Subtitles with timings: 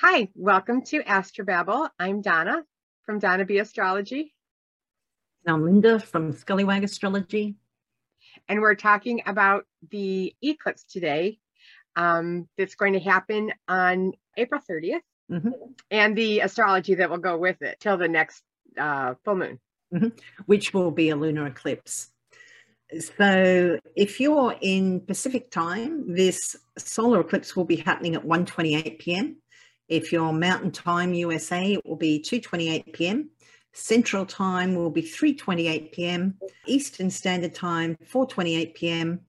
[0.00, 1.88] Hi, welcome to Astrobabble.
[1.98, 2.62] I'm Donna
[3.04, 4.32] from Donna B Astrology.
[5.44, 7.56] And I'm Linda from Scullywag Astrology.
[8.48, 11.40] And we're talking about the eclipse today
[11.96, 15.00] um, that's going to happen on April 30th
[15.32, 15.48] mm-hmm.
[15.90, 18.44] and the astrology that will go with it till the next
[18.78, 19.58] uh, full moon.
[19.92, 20.16] Mm-hmm.
[20.46, 22.12] Which will be a lunar eclipse.
[23.16, 29.38] So if you're in Pacific time, this solar eclipse will be happening at 1.28 p.m.
[29.88, 33.30] If you're Mountain Time USA, it will be 2.28 p.m.
[33.72, 36.34] Central Time will be 3.28 p.m.
[36.66, 39.20] Eastern Standard Time, 4.28 p.m.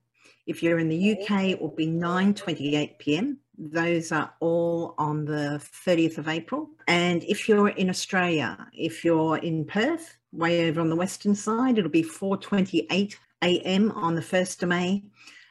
[0.46, 3.38] If you're in the UK, it will be 9.28 p.m.
[3.56, 6.70] Those are all on the 30th of April.
[6.88, 11.78] And if you're in Australia, if you're in Perth, way over on the western side,
[11.78, 13.90] it'll be 4.28 a.m.
[13.92, 15.04] on the 1st of May.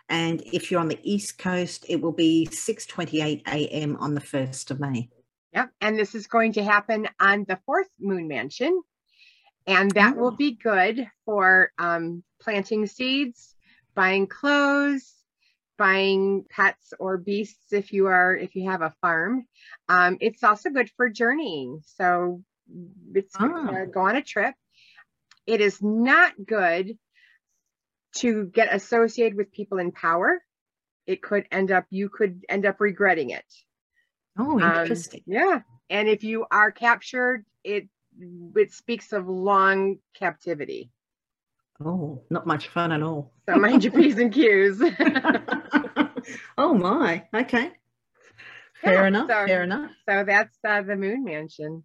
[0.09, 3.95] And if you're on the East Coast, it will be 6.28 a.m.
[3.98, 5.09] on the 1st of May.
[5.54, 5.70] Yep.
[5.82, 8.82] And this is going to happen on the fourth moon mansion.
[9.68, 10.20] And that oh.
[10.20, 13.55] will be good for um, planting seeds,
[13.93, 15.13] buying clothes,
[15.77, 19.46] buying pets or beasts if you are if you have a farm.
[19.87, 21.82] Um, it's also good for journeying.
[21.85, 22.41] So
[23.13, 23.85] it's oh.
[23.91, 24.55] go on a trip.
[25.46, 26.98] It is not good
[28.18, 30.41] to get associated with people in power,
[31.05, 33.46] it could end up, you could end up regretting it.
[34.38, 35.24] Oh, um, interesting.
[35.27, 35.60] Um, yeah.
[35.90, 37.87] And if you are captured, it
[38.55, 40.91] it speaks of long captivity.
[41.84, 43.32] Oh, not much fun at all.
[43.48, 44.82] So mind your P's and Q's.
[46.57, 47.26] oh my.
[47.34, 47.71] Okay.
[48.82, 49.30] Fair yeah, enough.
[49.30, 49.91] So, fair enough.
[50.07, 51.84] So that's uh, the moon mansion.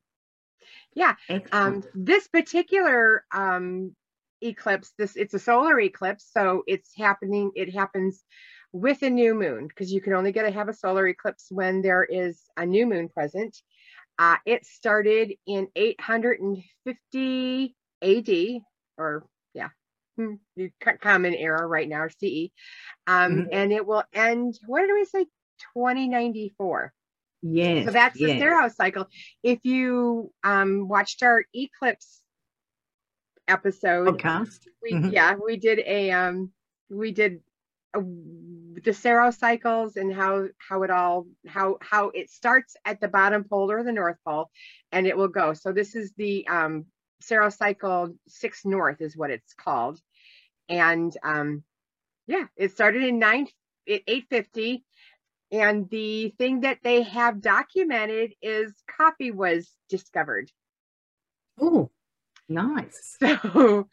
[0.95, 1.14] Yeah.
[1.52, 3.95] Um, this particular um,
[4.45, 8.23] eclipse this it's a solar eclipse so it's happening it happens
[8.73, 11.81] with a new moon because you can only get to have a solar eclipse when
[11.81, 13.56] there is a new moon present
[14.19, 18.28] uh, it started in 850 AD
[18.98, 19.70] or yeah
[20.17, 20.34] hmm,
[21.01, 22.51] common era right now CE
[23.07, 23.48] um, mm-hmm.
[23.51, 25.24] and it will end what did we say
[25.74, 26.92] 2094
[27.47, 27.85] Yes.
[27.85, 28.33] So that's yes.
[28.33, 29.07] the Saros cycle.
[29.42, 32.23] If you um, watched our eclipse
[33.48, 34.18] episode.
[34.18, 34.60] Podcast.
[34.82, 35.10] We, mm-hmm.
[35.10, 36.50] Yeah, we did a um,
[36.90, 37.40] we did
[37.94, 38.00] a,
[38.82, 43.44] the Saros cycles and how how it all how how it starts at the bottom
[43.44, 44.50] pole or the north pole,
[44.92, 45.55] and it will go.
[45.55, 46.86] So this is the um,
[47.20, 50.00] Saros cycle six north is what it's called,
[50.68, 51.62] and um,
[52.26, 53.48] yeah, it started in nine
[53.86, 54.84] eight fifty.
[55.52, 60.50] And the thing that they have documented is coffee was discovered.
[61.61, 61.92] Oh,
[62.48, 63.16] Nice.
[63.55, 63.88] So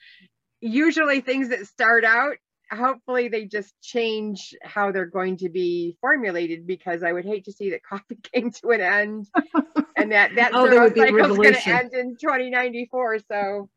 [0.61, 2.35] usually things that start out,
[2.71, 7.51] hopefully they just change how they're going to be formulated because I would hate to
[7.51, 9.27] see that coffee came to an end
[9.97, 13.19] and that that oh, cycle is going to end in 2094.
[13.19, 13.69] So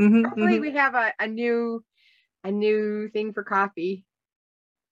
[0.00, 0.60] mm-hmm, hopefully mm-hmm.
[0.60, 1.84] we have a, a new
[2.44, 4.04] a new thing for coffee.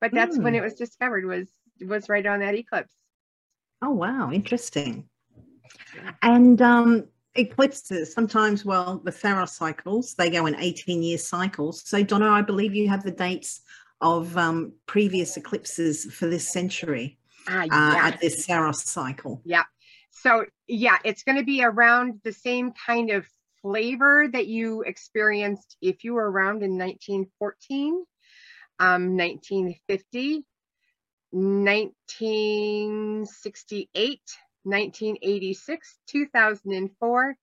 [0.01, 0.45] But that's mm.
[0.45, 1.49] when it was discovered was
[1.81, 2.93] was right on that eclipse.
[3.83, 5.09] Oh wow, interesting.
[6.23, 8.13] And um eclipses.
[8.13, 11.89] Sometimes well the Saros cycles they go in 18 year cycles.
[11.89, 13.63] So donna i believe you have the dates
[14.01, 17.19] of um, previous eclipses for this century
[17.51, 19.43] uh, uh, at this Saros cycle.
[19.45, 19.65] Yeah
[20.23, 23.27] so yeah it's going to be around the same kind of
[23.63, 28.05] flavor that you experienced if you were around in 1914
[28.81, 30.45] um, 1950
[31.31, 34.21] 1968
[34.65, 37.37] 1986, 2004,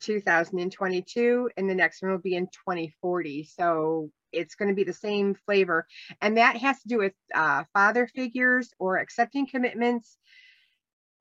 [0.00, 3.44] 2022, and the next one will be in 2040.
[3.44, 5.86] So it's going to be the same flavor.
[6.20, 10.16] And that has to do with uh, father figures or accepting commitments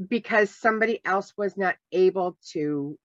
[0.07, 2.97] because somebody else was not able to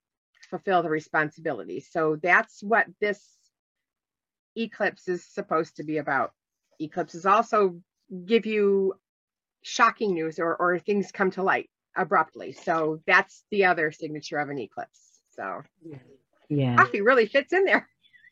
[0.48, 1.80] fulfill the responsibility.
[1.80, 3.20] So that's what this
[4.56, 6.32] eclipse is supposed to be about.
[6.80, 7.80] Eclipses also
[8.24, 8.94] give you
[9.62, 12.52] shocking news or, or things come to light abruptly.
[12.52, 15.20] So that's the other signature of an eclipse.
[15.34, 15.62] So
[16.48, 17.88] yeah, coffee really fits in there.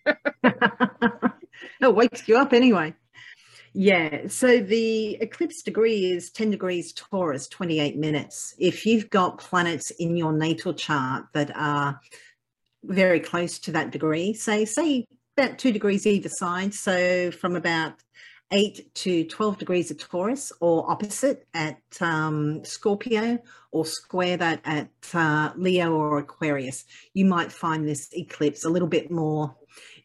[0.45, 2.95] it wakes you up anyway.
[3.77, 8.55] Yeah, so the eclipse degree is 10 degrees Taurus, 28 minutes.
[8.57, 12.01] If you've got planets in your natal chart that are
[12.85, 15.07] very close to that degree, say, say
[15.37, 17.95] about two degrees either side, so from about
[18.53, 23.39] 8 to 12 degrees of Taurus or opposite at um, Scorpio
[23.73, 28.89] or square that at uh, Leo or Aquarius, you might find this eclipse a little
[28.89, 29.57] bit more,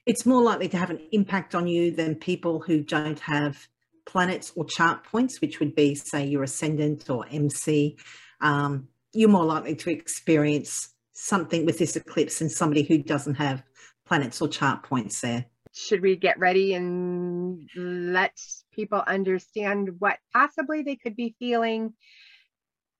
[0.06, 3.68] it's more likely to have an impact on you than people who don't have
[4.06, 7.98] planets or chart points, which would be, say, your ascendant or MC.
[8.42, 13.64] Um, you're more likely to experience something with this eclipse than somebody who doesn't have
[14.06, 15.46] planets or chart points there.
[15.74, 18.36] Should we get ready and let
[18.74, 21.94] people understand what possibly they could be feeling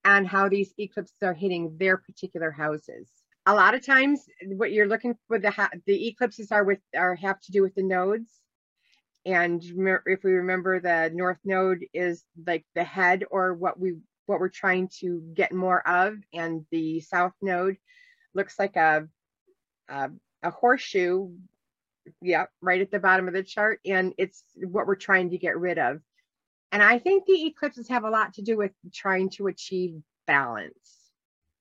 [0.06, 3.10] and how these eclipses are hitting their particular houses?
[3.46, 5.52] A lot of times, what you're looking for the
[5.88, 8.40] the eclipses are with are have to do with the nodes.
[9.26, 14.40] And if we remember, the north node is like the head or what we what
[14.40, 17.78] we're trying to get more of, and the south node
[18.36, 19.08] looks like a
[19.90, 20.12] a,
[20.44, 21.32] a horseshoe
[22.22, 25.58] yeah right at the bottom of the chart and it's what we're trying to get
[25.58, 26.02] rid of.
[26.72, 31.12] And i think the eclipses have a lot to do with trying to achieve balance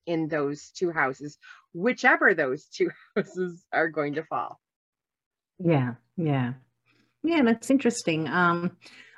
[0.06, 1.38] in those two houses
[1.72, 4.60] whichever those two houses are going to fall.
[5.58, 6.54] Yeah yeah.
[7.22, 8.28] Yeah that's interesting.
[8.28, 8.76] Um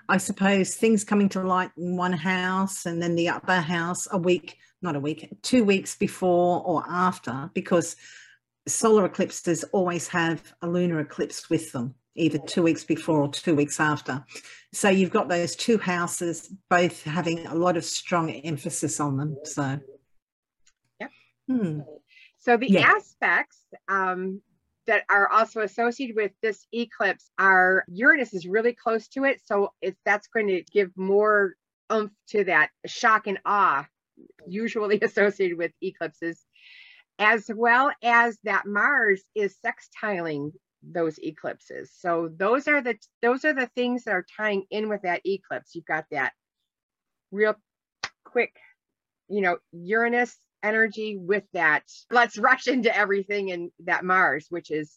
[0.09, 4.19] i suppose things coming to light in one house and then the other house a
[4.19, 7.97] week not a week two weeks before or after because
[8.67, 13.55] solar eclipses always have a lunar eclipse with them, either two weeks before or two
[13.55, 14.25] weeks after.
[14.73, 19.37] So you've got those two houses both having a lot of strong emphasis on them.
[19.45, 19.81] So,
[21.01, 21.11] yep.
[21.49, 21.81] Hmm.
[22.39, 22.93] So the yeah.
[22.97, 23.59] aspects
[23.89, 24.41] um,
[24.87, 29.73] that are also associated with this eclipse are Uranus is really close to it, so
[29.83, 31.55] it's that's going to give more
[31.93, 33.87] oomph to that shock and awe
[34.47, 36.45] usually associated with eclipses
[37.21, 40.53] as well as that Mars is sextiling
[40.83, 41.93] those eclipses.
[41.95, 45.75] So those are the those are the things that are tying in with that eclipse.
[45.75, 46.33] You've got that
[47.31, 47.55] real
[48.25, 48.57] quick,
[49.29, 51.85] you know, Uranus energy with that.
[52.11, 54.97] Let's rush into everything in that Mars, which is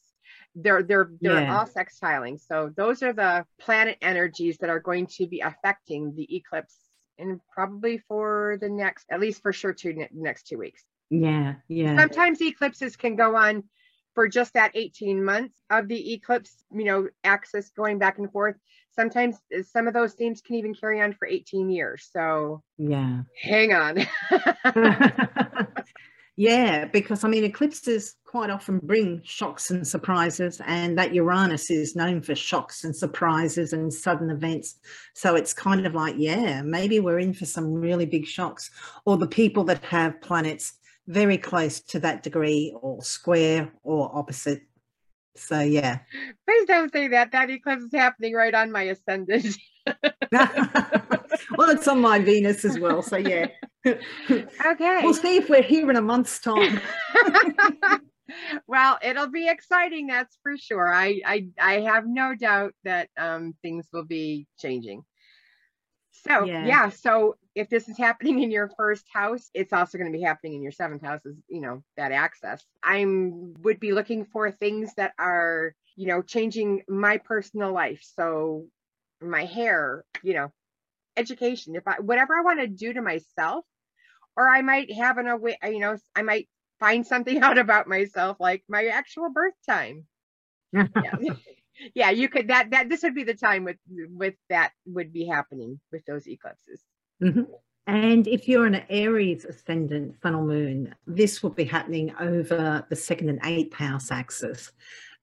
[0.55, 1.57] they're they're they're yeah.
[1.57, 2.39] all sextiling.
[2.39, 6.77] So those are the planet energies that are going to be affecting the eclipse
[7.19, 10.85] and probably for the next at least for sure two next two weeks.
[11.13, 11.95] Yeah, yeah.
[11.95, 13.63] Sometimes eclipses can go on
[14.15, 18.55] for just that 18 months of the eclipse, you know, axis going back and forth.
[18.95, 22.09] Sometimes uh, some of those themes can even carry on for 18 years.
[22.11, 23.21] So, yeah.
[23.43, 24.05] Hang on.
[26.35, 31.95] yeah, because I mean, eclipses quite often bring shocks and surprises, and that Uranus is
[31.95, 34.79] known for shocks and surprises and sudden events.
[35.13, 38.71] So it's kind of like, yeah, maybe we're in for some really big shocks.
[39.05, 40.73] Or the people that have planets
[41.07, 44.61] very close to that degree or square or opposite.
[45.35, 45.99] So yeah.
[46.47, 47.31] Please don't say that.
[47.31, 49.57] That eclipse is happening right on my ascendant.
[50.31, 53.01] well, it's on my Venus as well.
[53.01, 53.47] So yeah.
[53.85, 55.01] Okay.
[55.03, 56.79] We'll see if we're here in a month's time.
[58.67, 60.93] well, it'll be exciting, that's for sure.
[60.93, 65.03] I I, I have no doubt that um, things will be changing.
[66.27, 66.65] So yeah.
[66.65, 66.89] yeah.
[66.89, 70.55] so if this is happening in your first house, it's also going to be happening
[70.55, 72.63] in your seventh house is, you know, that access.
[72.81, 78.01] I'm would be looking for things that are, you know, changing my personal life.
[78.15, 78.67] So
[79.21, 80.51] my hair, you know,
[81.17, 83.65] education, if I whatever I want to do to myself,
[84.35, 86.47] or I might have an away, you know, I might
[86.79, 90.05] find something out about myself, like my actual birth time.
[90.73, 91.15] yeah
[91.93, 93.77] yeah you could that that this would be the time with
[94.09, 96.81] with that would be happening with those eclipses.
[97.21, 97.43] Mm-hmm.
[97.87, 103.29] and if you're an aries ascendant funnel moon this will be happening over the second
[103.29, 104.71] and eighth house axis.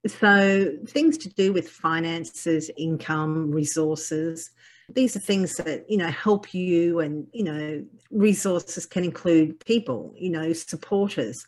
[0.07, 4.49] So things to do with finances income resources
[4.93, 10.13] these are things that you know help you and you know resources can include people
[10.17, 11.45] you know supporters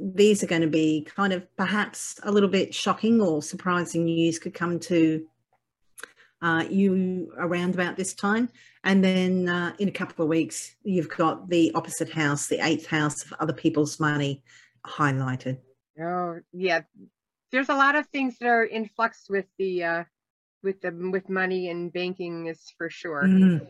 [0.00, 4.38] these are going to be kind of perhaps a little bit shocking or surprising news
[4.38, 5.26] could come to
[6.40, 8.48] uh, you around about this time.
[8.84, 12.86] And then uh, in a couple of weeks, you've got the opposite house, the eighth
[12.86, 14.42] house of other people's money
[14.86, 15.58] highlighted.
[16.00, 16.82] Oh, yeah.
[17.50, 20.04] There's a lot of things that are in flux with the uh,
[20.62, 23.24] with the with money and banking is for sure.
[23.24, 23.66] Mm,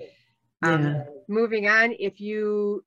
[0.63, 0.69] yeah.
[0.69, 2.85] Um, moving on, if you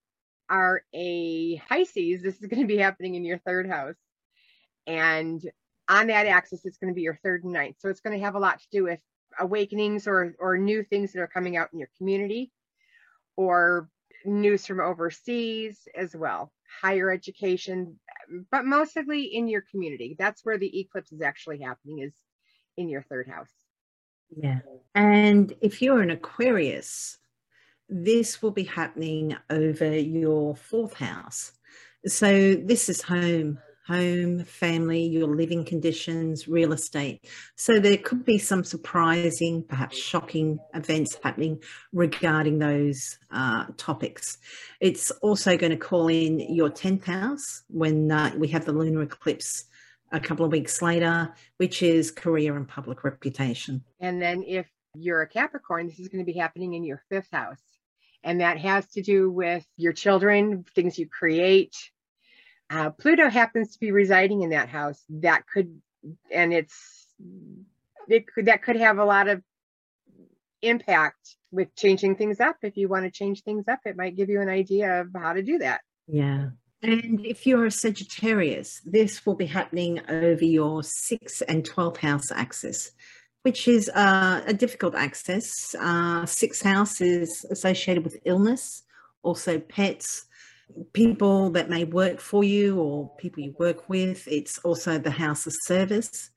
[0.52, 3.96] are a Pisces, this is going to be happening in your third house.
[4.86, 5.42] And
[5.88, 7.78] on that axis, it's going to be your third and ninth.
[7.80, 9.00] So it's going to have a lot to do with
[9.40, 12.52] awakenings or, or new things that are coming out in your community
[13.38, 13.90] or
[14.26, 17.98] news from overseas as well, higher education,
[18.52, 20.16] but mostly in your community.
[20.20, 22.14] That's where the eclipse is actually happening is
[22.78, 23.52] in your third house.
[24.36, 24.60] Yeah.
[24.96, 27.18] And if you're an Aquarius,
[27.92, 31.52] this will be happening over your fourth house.
[32.08, 37.28] So this is home, home, family, your living conditions, real estate.
[37.58, 44.38] So there could be some surprising, perhaps shocking events happening regarding those uh, topics.
[44.80, 49.02] It's also going to call in your 10th house when uh, we have the lunar
[49.02, 49.66] eclipse
[50.14, 53.84] a couple of weeks later, which is career and public reputation.
[54.00, 57.30] And then if you're a Capricorn, this is going to be happening in your fifth
[57.32, 57.71] house.
[58.24, 61.76] And that has to do with your children, things you create,
[62.72, 65.04] uh, Pluto happens to be residing in that house.
[65.10, 65.82] That could,
[66.32, 67.06] and it's,
[68.08, 69.44] it could, that could have a lot of
[70.62, 72.56] impact with changing things up.
[72.62, 75.34] If you want to change things up, it might give you an idea of how
[75.34, 75.82] to do that.
[76.08, 76.52] Yeah.
[76.82, 82.32] And if you're a Sagittarius, this will be happening over your 6th and 12th house
[82.32, 82.92] axis,
[83.44, 85.76] which is uh, a difficult access.
[85.80, 88.84] Uh, sixth house is associated with illness,
[89.24, 90.26] also pets,
[90.94, 94.28] people that may work for you or people you work with.
[94.28, 96.30] It's also the house of service.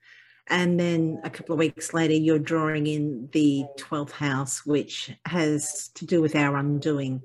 [0.49, 5.89] And then a couple of weeks later, you're drawing in the 12th house, which has
[5.95, 7.23] to do with our undoing.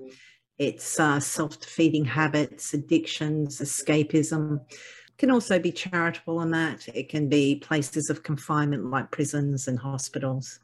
[0.58, 4.62] It's uh, self defeating habits, addictions, escapism.
[5.20, 6.88] Can also be charitable in that.
[6.96, 10.60] It can be places of confinement like prisons and hospitals.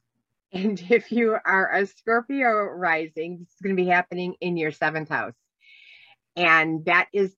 [0.52, 4.72] And if you are a Scorpio rising, this is going to be happening in your
[4.72, 5.36] seventh house
[6.36, 7.36] and that is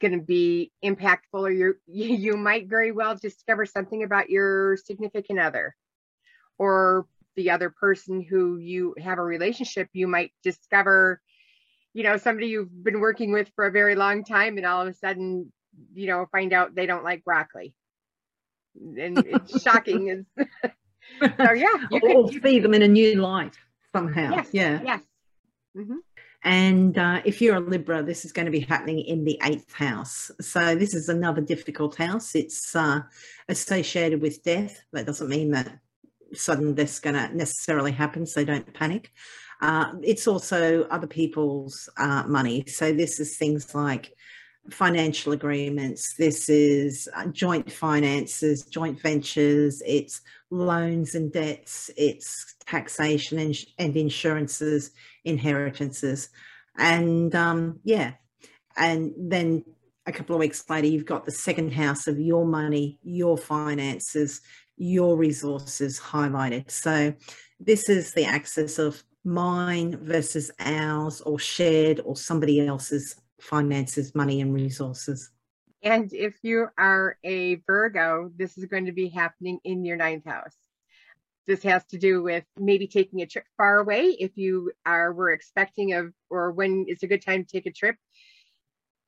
[0.00, 5.38] going to be impactful or you you might very well discover something about your significant
[5.38, 5.74] other
[6.58, 11.20] or the other person who you have a relationship you might discover
[11.92, 14.88] you know somebody you've been working with for a very long time and all of
[14.88, 15.52] a sudden
[15.94, 17.74] you know find out they don't like broccoli
[18.76, 20.24] and it's shocking is
[21.20, 23.56] so yeah you could you see them in a new light
[23.92, 25.02] somehow yes, yeah yes
[25.76, 25.96] mm-hmm.
[26.42, 29.74] And uh, if you're a Libra, this is going to be happening in the eighth
[29.74, 30.30] house.
[30.40, 32.34] So this is another difficult house.
[32.34, 33.00] It's uh,
[33.48, 34.80] associated with death.
[34.92, 35.78] That doesn't mean that
[36.32, 39.12] sudden death's going to necessarily happen, so don't panic.
[39.60, 42.64] Uh, it's also other people's uh, money.
[42.66, 44.14] So this is things like
[44.68, 46.14] financial agreements.
[46.16, 49.82] This is uh, joint finances, joint ventures.
[49.86, 51.90] It's loans and debts.
[51.96, 54.90] It's taxation and, and insurances
[55.24, 56.28] inheritances.
[56.76, 58.12] And um, yeah,
[58.76, 59.64] and then
[60.06, 64.40] a couple of weeks later, you've got the second house of your money, your finances,
[64.76, 66.70] your resources highlighted.
[66.70, 67.14] So
[67.58, 74.40] this is the axis of mine versus ours or shared or somebody else's finances, money
[74.40, 75.30] and resources.
[75.82, 80.26] And if you are a Virgo, this is going to be happening in your ninth
[80.26, 80.56] house.
[81.46, 85.32] This has to do with maybe taking a trip far away if you are were
[85.32, 87.96] expecting of or when it's a good time to take a trip.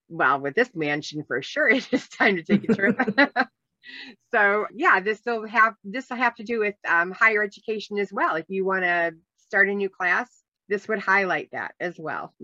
[0.08, 2.98] Well, with this mansion for sure it is time to take a trip.
[4.32, 8.12] so yeah, this will have this will have to do with um, higher education as
[8.12, 8.36] well.
[8.36, 10.28] If you want to start a new class,
[10.68, 12.34] this would highlight that as well.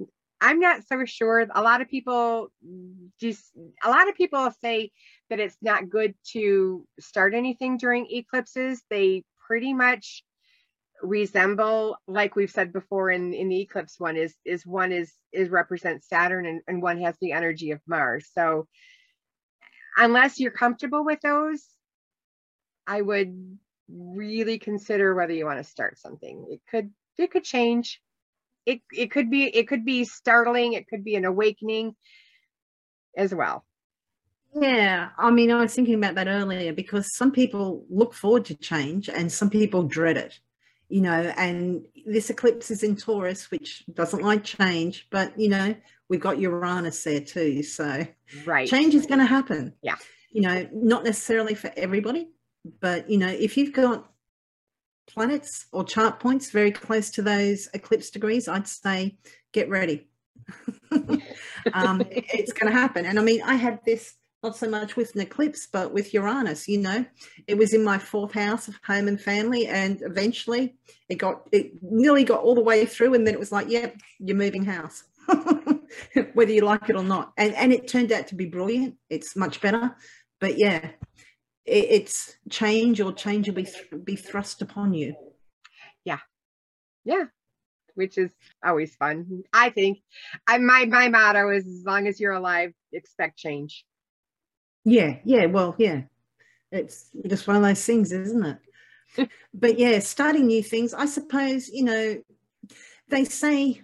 [0.40, 1.47] I'm not so sure.
[1.54, 2.52] A lot of people
[3.21, 3.50] just
[3.85, 4.92] a lot of people say
[5.30, 8.83] that it's not good to start anything during eclipses.
[8.88, 10.23] They pretty much
[11.02, 15.49] resemble like we've said before in in the eclipse one is is one is is
[15.49, 18.66] represents saturn and, and one has the energy of mars so
[19.97, 21.64] unless you're comfortable with those
[22.87, 28.00] i would really consider whether you want to start something it could it could change
[28.66, 31.94] it it could be it could be startling it could be an awakening
[33.16, 33.64] as well
[34.54, 38.54] yeah, I mean, I was thinking about that earlier because some people look forward to
[38.54, 40.38] change and some people dread it,
[40.88, 41.32] you know.
[41.36, 45.74] And this eclipse is in Taurus, which doesn't like change, but you know,
[46.08, 47.62] we've got Uranus there too.
[47.62, 48.06] So,
[48.46, 49.74] right, change is going to happen.
[49.82, 49.96] Yeah,
[50.32, 52.28] you know, not necessarily for everybody,
[52.80, 54.10] but you know, if you've got
[55.08, 59.18] planets or chart points very close to those eclipse degrees, I'd say
[59.52, 60.08] get ready.
[61.72, 63.04] um, it's going to happen.
[63.06, 66.68] And I mean, I had this not so much with an eclipse, but with Uranus,
[66.68, 67.04] you know,
[67.46, 69.66] it was in my fourth house of home and family.
[69.66, 70.76] And eventually
[71.08, 73.14] it got, it nearly got all the way through.
[73.14, 75.02] And then it was like, yep, you're moving house,
[76.34, 77.32] whether you like it or not.
[77.36, 78.94] And, and it turned out to be brilliant.
[79.10, 79.96] It's much better.
[80.38, 80.90] But yeah,
[81.68, 85.14] it's change or change will be, th- be thrust upon you.
[86.04, 86.18] Yeah.
[87.04, 87.25] Yeah
[87.98, 88.30] which is
[88.64, 89.42] always fun.
[89.52, 89.98] I think
[90.46, 93.84] I my my motto is as long as you're alive, expect change.
[94.84, 96.02] Yeah, yeah, well, yeah.
[96.70, 98.58] It's just one of those things, isn't
[99.16, 99.28] it?
[99.54, 102.22] but yeah, starting new things, I suppose, you know,
[103.08, 103.82] they say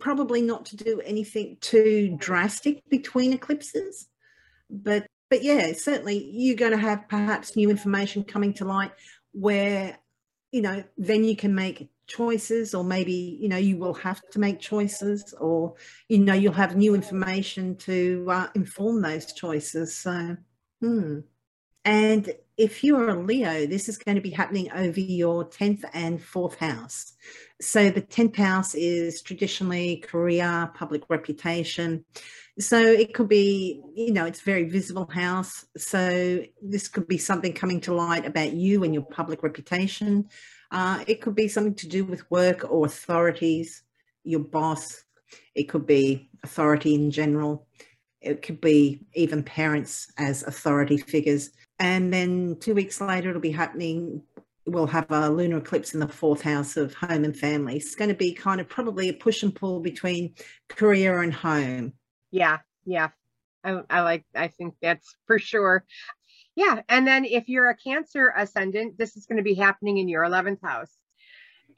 [0.00, 4.08] probably not to do anything too drastic between eclipses,
[4.68, 8.92] but but yeah, certainly you're going to have perhaps new information coming to light
[9.32, 9.98] where,
[10.52, 14.38] you know, then you can make choices or maybe, you know, you will have to
[14.38, 15.74] make choices or,
[16.08, 19.96] you know, you'll have new information to uh, inform those choices.
[19.98, 20.36] So,
[20.80, 21.18] hmm.
[21.84, 26.20] And if you're a Leo, this is going to be happening over your 10th and
[26.20, 27.12] 4th house.
[27.60, 32.04] So the 10th house is traditionally career, public reputation.
[32.58, 35.66] So it could be, you know, it's very visible house.
[35.76, 40.28] So this could be something coming to light about you and your public reputation.
[40.70, 43.82] Uh, it could be something to do with work or authorities,
[44.22, 45.02] your boss.
[45.54, 47.66] It could be authority in general.
[48.20, 51.50] It could be even parents as authority figures.
[51.78, 54.22] And then two weeks later, it'll be happening.
[54.66, 57.76] We'll have a lunar eclipse in the fourth house of home and family.
[57.76, 60.34] It's going to be kind of probably a push and pull between
[60.68, 61.94] career and home.
[62.30, 63.10] Yeah, yeah.
[63.62, 65.84] I, I like, I think that's for sure.
[66.56, 66.82] Yeah.
[66.88, 70.22] And then if you're a Cancer ascendant, this is going to be happening in your
[70.22, 70.92] 11th house.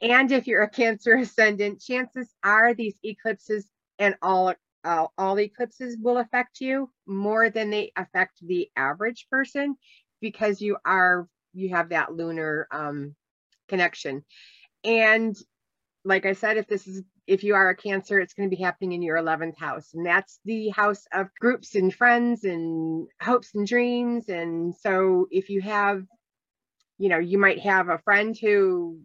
[0.03, 3.67] And if you're a Cancer ascendant, chances are these eclipses
[3.99, 4.53] and all
[4.87, 9.77] uh, all eclipses will affect you more than they affect the average person
[10.21, 13.15] because you are you have that lunar um,
[13.69, 14.25] connection.
[14.85, 15.37] And
[16.05, 18.63] like i said if this is if you are a cancer it's going to be
[18.63, 23.57] happening in your 11th house and that's the house of groups and friends and hopes
[23.57, 24.29] and dreams.
[24.29, 26.05] And so if you have
[26.99, 29.01] you know you might have a friend who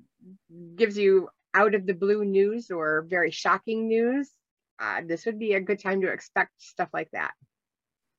[0.75, 4.29] gives you out of the blue news or very shocking news
[4.81, 7.33] uh, this would be a good time to expect stuff like that.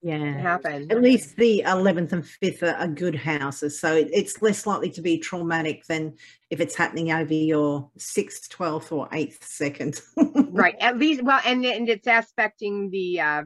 [0.04, 0.90] Yeah, happen.
[0.90, 3.78] At least the 11th and 5th are, are good houses.
[3.78, 6.14] So it, it's less likely to be traumatic than
[6.50, 10.00] if it's happening over your 6th, 12th, or 8th second.
[10.50, 10.75] right.
[10.81, 13.42] At least, well, and, and it's aspecting the, uh,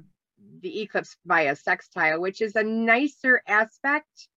[0.62, 4.28] the eclipse by a sextile, which is a nicer aspect.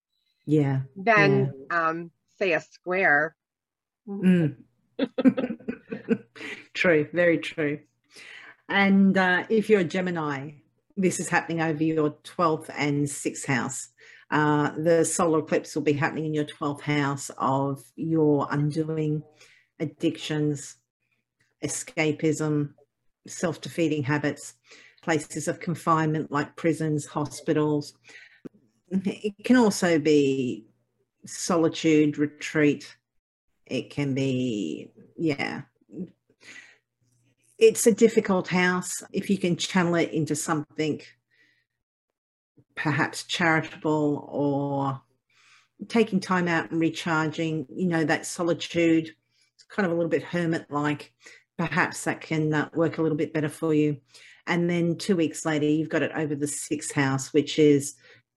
[0.46, 0.82] Yeah.
[0.98, 1.88] Than, yeah.
[1.88, 3.34] um, say, a square.
[4.10, 4.58] Mm.
[6.74, 7.08] true.
[7.14, 7.80] Very true.
[8.70, 10.52] And uh, if you're a Gemini,
[10.96, 13.90] this is happening over your 12th and 6th house.
[14.30, 19.24] Uh, the solar eclipse will be happening in your 12th house of your undoing,
[19.80, 20.76] addictions,
[21.64, 22.74] escapism,
[23.28, 24.54] self defeating habits,
[25.02, 27.94] places of confinement like prisons, hospitals.
[28.92, 30.68] It can also be
[31.26, 32.96] solitude, retreat.
[33.66, 35.62] It can be, yeah,
[37.60, 39.04] it's a difficult house.
[39.12, 41.02] If you can channel it into something
[42.76, 45.02] perhaps charitable or
[45.90, 49.14] taking time out and recharging, you know, that solitude,
[49.54, 51.12] it's kind of a little bit hermit like,
[51.58, 53.98] perhaps that can uh, work a little bit better for you.
[54.48, 57.96] And then two weeks later, you've got it over the sixth house, which is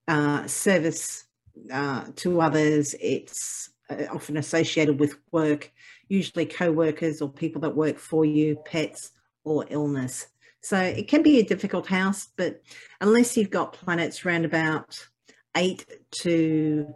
[0.09, 1.25] uh, service
[1.71, 2.93] uh, to others.
[2.99, 5.71] It's uh, often associated with work,
[6.09, 9.12] usually co-workers or people that work for you, pets
[9.43, 10.27] or illness.
[10.61, 12.61] So it can be a difficult house, but
[13.01, 15.05] unless you've got planets around about
[15.55, 16.87] 8 to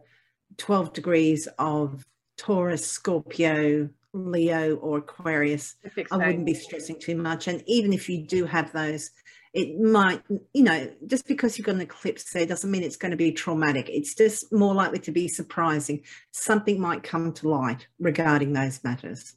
[0.57, 2.05] 12 degrees of
[2.38, 5.75] Taurus, Scorpio, Leo or Aquarius,
[6.12, 7.47] I wouldn't be stressing too much.
[7.47, 9.12] And even if you do have those,
[9.53, 10.21] it might,
[10.53, 13.31] you know, just because you've got an eclipse there doesn't mean it's going to be
[13.31, 13.89] traumatic.
[13.89, 16.03] It's just more likely to be surprising.
[16.31, 19.36] Something might come to light regarding those matters.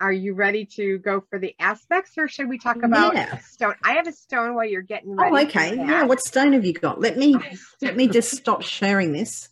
[0.00, 3.38] Are you ready to go for the aspects or should we talk about yeah.
[3.38, 3.74] stone?
[3.82, 5.34] I have a stone while you're getting ready.
[5.34, 5.76] Oh, okay.
[5.76, 6.04] Yeah.
[6.04, 7.00] What stone have you got?
[7.00, 7.36] Let me
[7.82, 9.48] let me just stop sharing this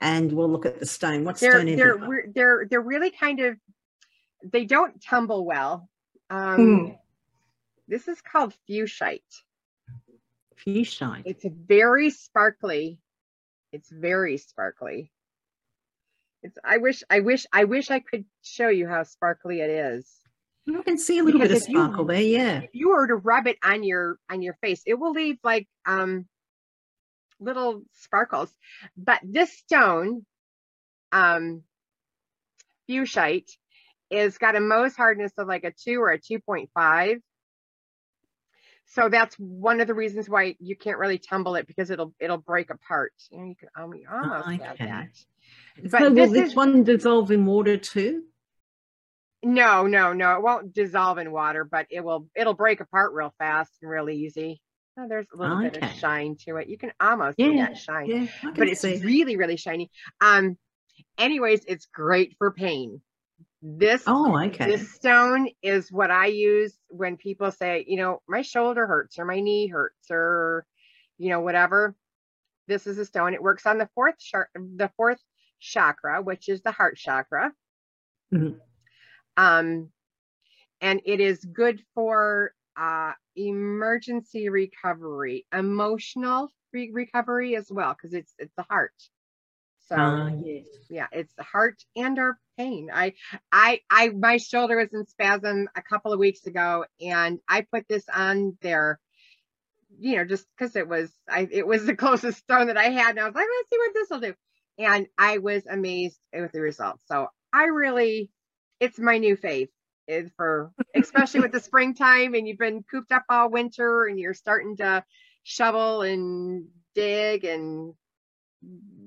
[0.00, 1.24] and we'll look at the stone.
[1.24, 2.34] What they're, stone is they're, it?
[2.34, 3.56] They're they're really kind of
[4.44, 5.88] they don't tumble well.
[6.28, 6.92] Um, hmm.
[7.88, 9.22] This is called fuchsite.
[10.64, 11.22] Fuchsite.
[11.24, 13.00] It's very sparkly.
[13.72, 15.10] It's very sparkly.
[16.42, 20.10] It's I wish I wish I wish I could show you how sparkly it is.
[20.66, 22.60] You can see a little because bit of sparkle you, there, yeah.
[22.60, 25.68] If you were to rub it on your on your face, it will leave like
[25.86, 26.26] um
[27.40, 28.52] little sparkles.
[28.96, 30.24] But this stone,
[31.12, 31.62] um
[32.88, 33.50] fuchsite,
[34.10, 37.20] is got a Mohs hardness of like a two or a 2.5
[38.92, 42.38] so that's one of the reasons why you can't really tumble it because it'll it'll
[42.38, 43.12] break apart.
[43.30, 44.64] You know, you can almost okay.
[44.64, 45.08] have that.
[45.82, 48.24] But so this will this is, one dissolve in water too?
[49.42, 50.34] No, no, no.
[50.34, 54.10] It won't dissolve in water, but it will it'll break apart real fast and real
[54.10, 54.60] easy.
[54.98, 55.68] Oh, there's a little okay.
[55.68, 56.68] bit of shine to it.
[56.68, 58.98] You can almost yeah, see that shine, yeah, but it's see.
[58.98, 59.88] really, really shiny.
[60.20, 60.58] Um,
[61.16, 63.00] anyways, it's great for pain.
[63.62, 64.66] This oh okay.
[64.66, 69.24] This stone is what I use when people say, you know, my shoulder hurts or
[69.26, 70.64] my knee hurts or
[71.18, 71.94] you know whatever.
[72.70, 73.34] this is a stone.
[73.34, 74.14] It works on the fourth
[74.54, 75.20] the fourth
[75.60, 77.52] chakra, which is the heart chakra.
[78.32, 78.58] Mm-hmm.
[79.36, 79.90] Um,
[80.80, 88.32] and it is good for uh, emergency recovery, emotional re- recovery as well, because it's
[88.38, 88.94] it's the heart.
[89.88, 90.66] So uh, yes.
[90.88, 92.90] yeah, it's the heart and our pain.
[92.92, 93.14] I
[93.50, 97.86] I I my shoulder was in spasm a couple of weeks ago, and I put
[97.88, 98.98] this on there
[100.00, 103.10] you know, just because it was, I, it was the closest stone that I had.
[103.10, 104.34] And I was like, let's see what this will do.
[104.78, 107.04] And I was amazed with the results.
[107.06, 108.30] So I really,
[108.80, 109.68] it's my new fave
[110.08, 114.34] is for, especially with the springtime and you've been cooped up all winter and you're
[114.34, 115.04] starting to
[115.42, 117.94] shovel and dig and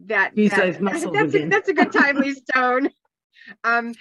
[0.06, 2.90] that, that that's, a, that's a good timely stone.
[3.64, 3.94] Um,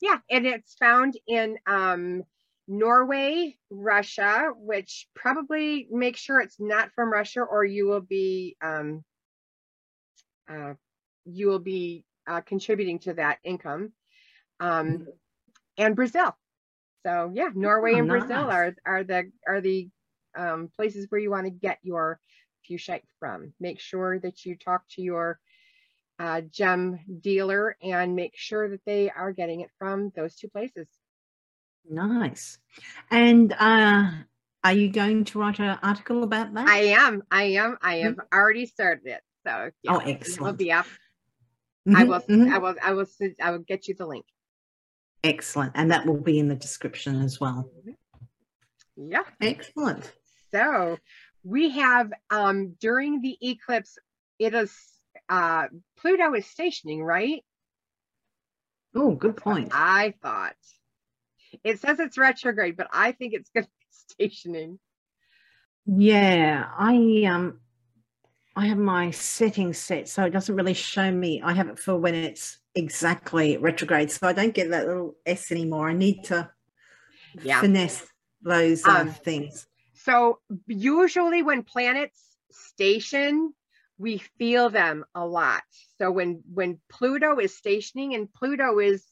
[0.00, 0.18] yeah.
[0.30, 2.24] And it's found in, um,
[2.68, 9.02] Norway, Russia, which probably make sure it's not from Russia or you will be um,
[10.50, 10.74] uh,
[11.24, 13.92] you will be uh, contributing to that income.
[14.60, 15.04] Um, mm-hmm.
[15.78, 16.36] and Brazil.
[17.06, 18.20] So yeah, Norway oh, and nice.
[18.20, 19.88] Brazil are are the are the
[20.36, 22.20] um, places where you want to get your
[22.68, 23.54] fuchsite from.
[23.60, 25.40] Make sure that you talk to your
[26.18, 30.88] uh, gem dealer and make sure that they are getting it from those two places.
[31.88, 32.58] Nice.
[33.10, 34.10] And uh,
[34.64, 36.68] are you going to write an article about that?
[36.68, 37.22] I am.
[37.30, 37.78] I am.
[37.80, 38.36] I have mm-hmm.
[38.36, 39.20] already started it.
[39.46, 40.38] So yeah, oh, excellent.
[40.38, 40.86] It will be up.
[41.88, 42.20] Mm-hmm, I will.
[42.20, 42.52] Mm-hmm.
[42.52, 42.74] I will.
[42.82, 43.06] I will.
[43.42, 44.26] I will get you the link.
[45.24, 47.70] Excellent, and that will be in the description as well.
[47.80, 49.10] Mm-hmm.
[49.10, 49.22] Yeah.
[49.40, 50.12] Excellent.
[50.52, 50.98] So
[51.44, 53.96] we have um during the eclipse,
[54.38, 54.76] it is
[55.28, 55.66] uh
[55.98, 57.44] Pluto is stationing, right?
[58.94, 59.70] Oh, good point.
[59.72, 60.56] I thought.
[61.64, 64.78] It says it's retrograde, but I think it's going to be stationing.
[65.86, 67.60] Yeah, I um
[68.54, 71.40] I have my settings set so it doesn't really show me.
[71.42, 75.50] I have it for when it's exactly retrograde, so I don't get that little S
[75.50, 75.88] anymore.
[75.88, 76.50] I need to
[77.42, 77.60] yeah.
[77.60, 78.06] finesse
[78.42, 79.66] those uh, um, things.
[79.94, 83.54] So usually when planets station,
[83.98, 85.62] we feel them a lot.
[85.98, 89.04] So when when Pluto is stationing and Pluto is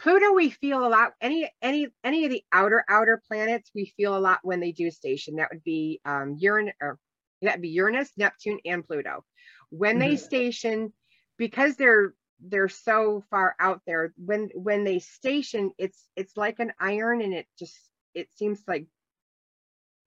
[0.00, 1.12] Pluto, we feel a lot.
[1.20, 4.90] Any any any of the outer outer planets, we feel a lot when they do
[4.90, 5.36] station.
[5.36, 6.98] That would be um, Uranus, or
[7.42, 9.24] that'd be Uranus, Neptune, and Pluto.
[9.68, 10.10] When mm-hmm.
[10.10, 10.94] they station,
[11.36, 14.14] because they're they're so far out there.
[14.16, 17.78] When when they station, it's it's like an iron, and it just
[18.14, 18.86] it seems like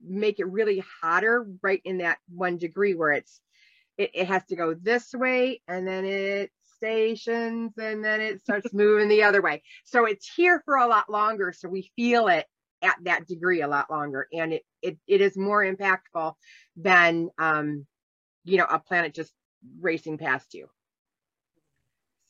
[0.02, 3.40] make it really hotter right in that one degree where it's
[3.98, 8.72] it, it has to go this way and then it stations and then it starts
[8.72, 9.62] moving the other way.
[9.84, 11.52] So it's here for a lot longer.
[11.56, 12.46] So we feel it
[12.82, 14.28] at that degree a lot longer.
[14.32, 16.34] And it it, it is more impactful
[16.76, 17.86] than um,
[18.44, 19.32] you know, a planet just
[19.80, 20.68] racing past you.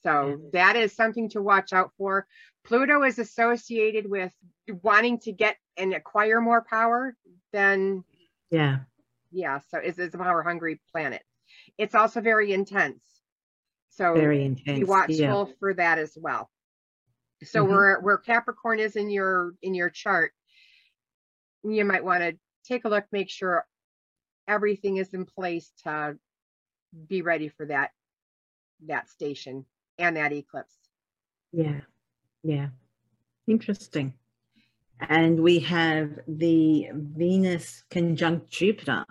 [0.05, 2.27] So that is something to watch out for.
[2.65, 4.33] Pluto is associated with
[4.83, 7.17] wanting to get and acquire more power
[7.53, 8.05] than
[8.51, 8.81] yeah.
[9.33, 11.23] Yeah, so it's, it's a power hungry planet.
[11.79, 13.03] It's also very intense.
[13.91, 14.81] So very intense.
[14.81, 15.55] Be watchful yeah.
[15.59, 16.51] for that as well.
[17.43, 17.73] So mm-hmm.
[17.73, 20.33] where where Capricorn is in your in your chart,
[21.63, 23.67] you might want to take a look, make sure
[24.49, 26.17] everything is in place to
[27.09, 27.91] be ready for that
[28.87, 29.65] that station
[29.99, 30.77] and that eclipse.
[31.53, 31.81] Yeah.
[32.43, 32.69] Yeah.
[33.47, 34.15] Interesting.
[35.01, 39.05] And we have the Venus conjunct Jupiter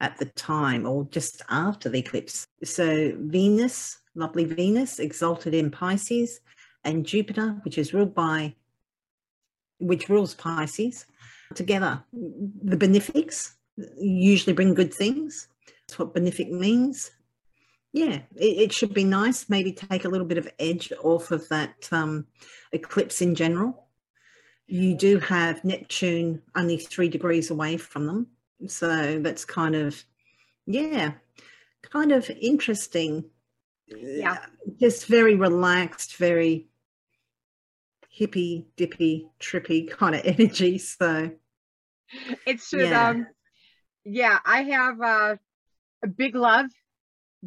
[0.00, 2.46] at the time or just after the eclipse.
[2.62, 6.40] So Venus lovely Venus exalted in Pisces,
[6.84, 8.54] and Jupiter, which is ruled by,
[9.78, 11.06] which rules Pisces,
[11.54, 12.02] together.
[12.12, 13.56] The benefics
[13.96, 15.48] usually bring good things.
[15.86, 17.10] That's what benefic means.
[17.92, 19.48] Yeah, it, it should be nice.
[19.48, 22.26] Maybe take a little bit of edge off of that um,
[22.72, 23.86] eclipse in general.
[24.66, 28.26] You do have Neptune only three degrees away from them.
[28.66, 30.02] So that's kind of,
[30.66, 31.12] yeah,
[31.82, 33.24] kind of interesting.
[33.86, 34.38] Yeah.
[34.80, 36.68] Just very relaxed very
[38.18, 40.78] hippy dippy trippy kind of energy.
[40.78, 41.30] So
[42.46, 43.10] it should yeah.
[43.10, 43.26] um
[44.04, 45.36] yeah i have uh,
[46.02, 46.66] a big love.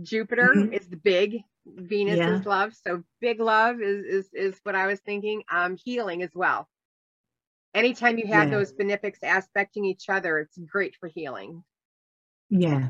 [0.02, 0.74] Jupiter mm-hmm.
[0.74, 2.40] is the big venus yeah.
[2.40, 2.74] is love.
[2.74, 5.44] So big love is is is what i was thinking.
[5.52, 6.68] Um healing as well
[7.74, 8.58] anytime you have yeah.
[8.58, 11.64] those benefics aspecting each other it's great for healing
[12.50, 12.90] yeah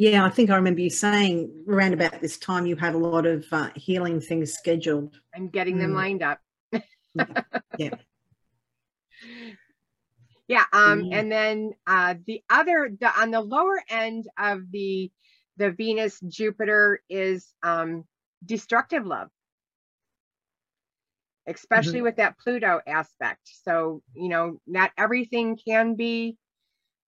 [0.00, 3.26] yeah, I think I remember you saying around about this time you had a lot
[3.26, 5.14] of uh, healing things scheduled.
[5.36, 5.96] I'm getting them mm.
[5.96, 6.40] lined up.
[7.78, 7.90] yeah.
[10.48, 10.64] Yeah.
[10.72, 15.12] Um, And then uh, the other, the, on the lower end of the
[15.58, 18.02] the Venus Jupiter is um,
[18.44, 19.28] destructive love,
[21.50, 22.04] especially mm-hmm.
[22.04, 23.50] with that Pluto aspect.
[23.64, 26.36] So, you know, not everything can be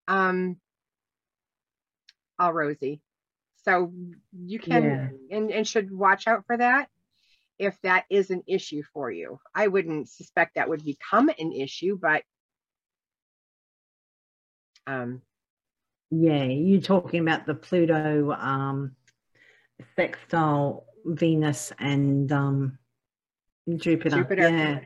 [0.09, 0.57] um,
[2.39, 3.01] all rosy.
[3.65, 3.93] So
[4.33, 5.37] you can yeah.
[5.37, 6.89] and, and should watch out for that
[7.59, 9.39] if that is an issue for you.
[9.55, 12.25] I wouldn't suspect that would become an issue, but
[14.87, 15.23] um
[16.11, 18.97] yeah, you're talking about the Pluto um
[19.95, 22.79] sextile Venus and um
[23.77, 24.17] Jupiter.
[24.17, 24.49] Jupiter.
[24.49, 24.81] Yeah.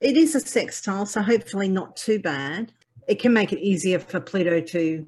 [0.00, 2.72] It is a sextile, so hopefully not too bad.
[3.08, 5.06] It can make it easier for Pluto to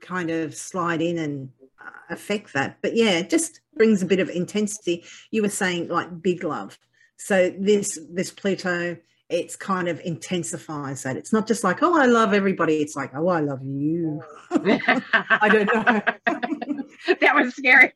[0.00, 1.50] kind of slide in and
[1.84, 2.78] uh, affect that.
[2.80, 5.04] But yeah, it just brings a bit of intensity.
[5.30, 6.78] You were saying like big love.
[7.16, 8.96] So this this Pluto,
[9.28, 11.16] it's kind of intensifies that.
[11.16, 12.76] It's not just like, oh, I love everybody.
[12.80, 14.22] It's like, oh, I love you.
[14.50, 16.02] I don't know.
[17.20, 17.92] that was scary.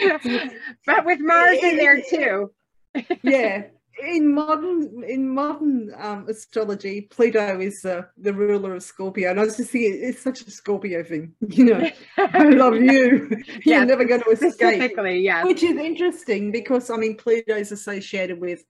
[0.86, 2.52] but with Mars in there too.
[3.22, 3.64] yeah
[4.02, 9.44] in modern in modern um, astrology, Pluto is uh, the ruler of Scorpio, and I
[9.44, 11.32] was just thinking it's such a Scorpio thing.
[11.48, 13.30] You know, I love you.
[13.64, 14.92] You're never going to escape.
[14.96, 18.62] Yeah, which is interesting because I mean Pluto is associated with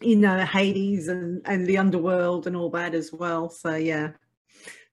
[0.00, 3.48] you know Hades and and the underworld and all that as well.
[3.48, 4.12] So yeah.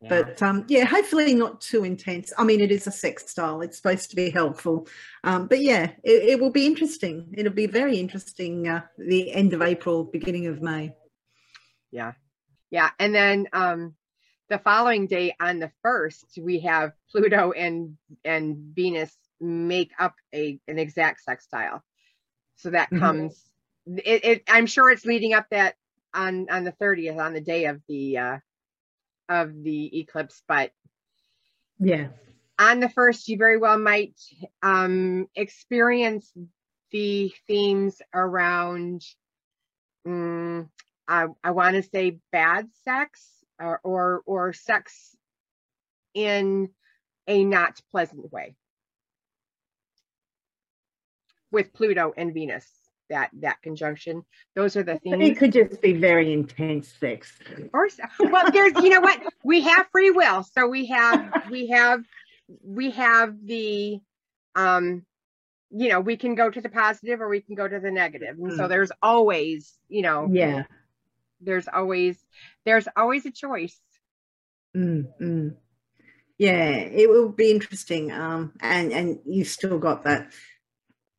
[0.02, 2.32] But um, yeah, hopefully not too intense.
[2.38, 3.62] I mean, it is a sextile.
[3.62, 4.88] It's supposed to be helpful.
[5.24, 7.34] Um, but yeah, it, it, will be interesting.
[7.36, 10.94] It'll be very interesting uh, the end of April, beginning of May.
[11.92, 12.14] Yeah.
[12.70, 12.92] Yeah.
[13.00, 13.96] And then um,
[14.50, 20.60] the following day on the first, we have Pluto and and Venus make up a
[20.68, 21.84] an exact sextile.
[22.58, 23.00] So that mm-hmm.
[23.00, 23.50] comes
[23.88, 25.76] it, it, I'm sure it's leading up that
[26.14, 28.38] on on the 30th on the day of the uh
[29.30, 30.72] of the eclipse, but
[31.80, 32.08] yeah,
[32.58, 34.20] on the first, you very well might
[34.64, 36.32] um, experience
[36.92, 39.04] the themes around,
[40.06, 40.70] um,
[41.08, 43.28] I, I want to say bad sex
[43.60, 45.16] or, or, or sex
[46.14, 46.70] in
[47.28, 48.56] a not pleasant way
[51.52, 52.66] with Pluto and Venus
[53.10, 54.24] that that conjunction.
[54.56, 55.28] Those are the things.
[55.28, 57.32] It could just be very intense sex.
[57.74, 57.88] Or
[58.20, 62.04] well, there's you know what we have free will, so we have we have
[62.64, 64.00] we have the
[64.56, 65.06] um
[65.72, 68.38] you know we can go to the positive or we can go to the negative
[68.38, 68.58] and mm.
[68.58, 70.64] so there's always you know yeah
[71.42, 72.18] there's always
[72.66, 73.78] there's always a choice
[74.76, 75.56] mm, mm.
[76.38, 80.32] yeah it will be interesting um and and you've still got that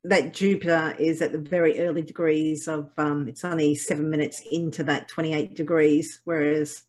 [0.09, 4.85] that Jupiter is at the very early degrees of um, it's only seven minutes into
[4.85, 6.83] that 28 degrees, whereas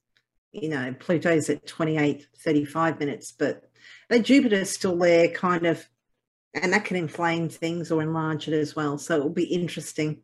[0.52, 3.64] you know Pluto's at 28, 35 minutes, but
[4.10, 5.88] that Jupiter is still there, kind of,
[6.54, 8.98] and that can inflame things or enlarge it as well.
[8.98, 10.22] So it will be interesting.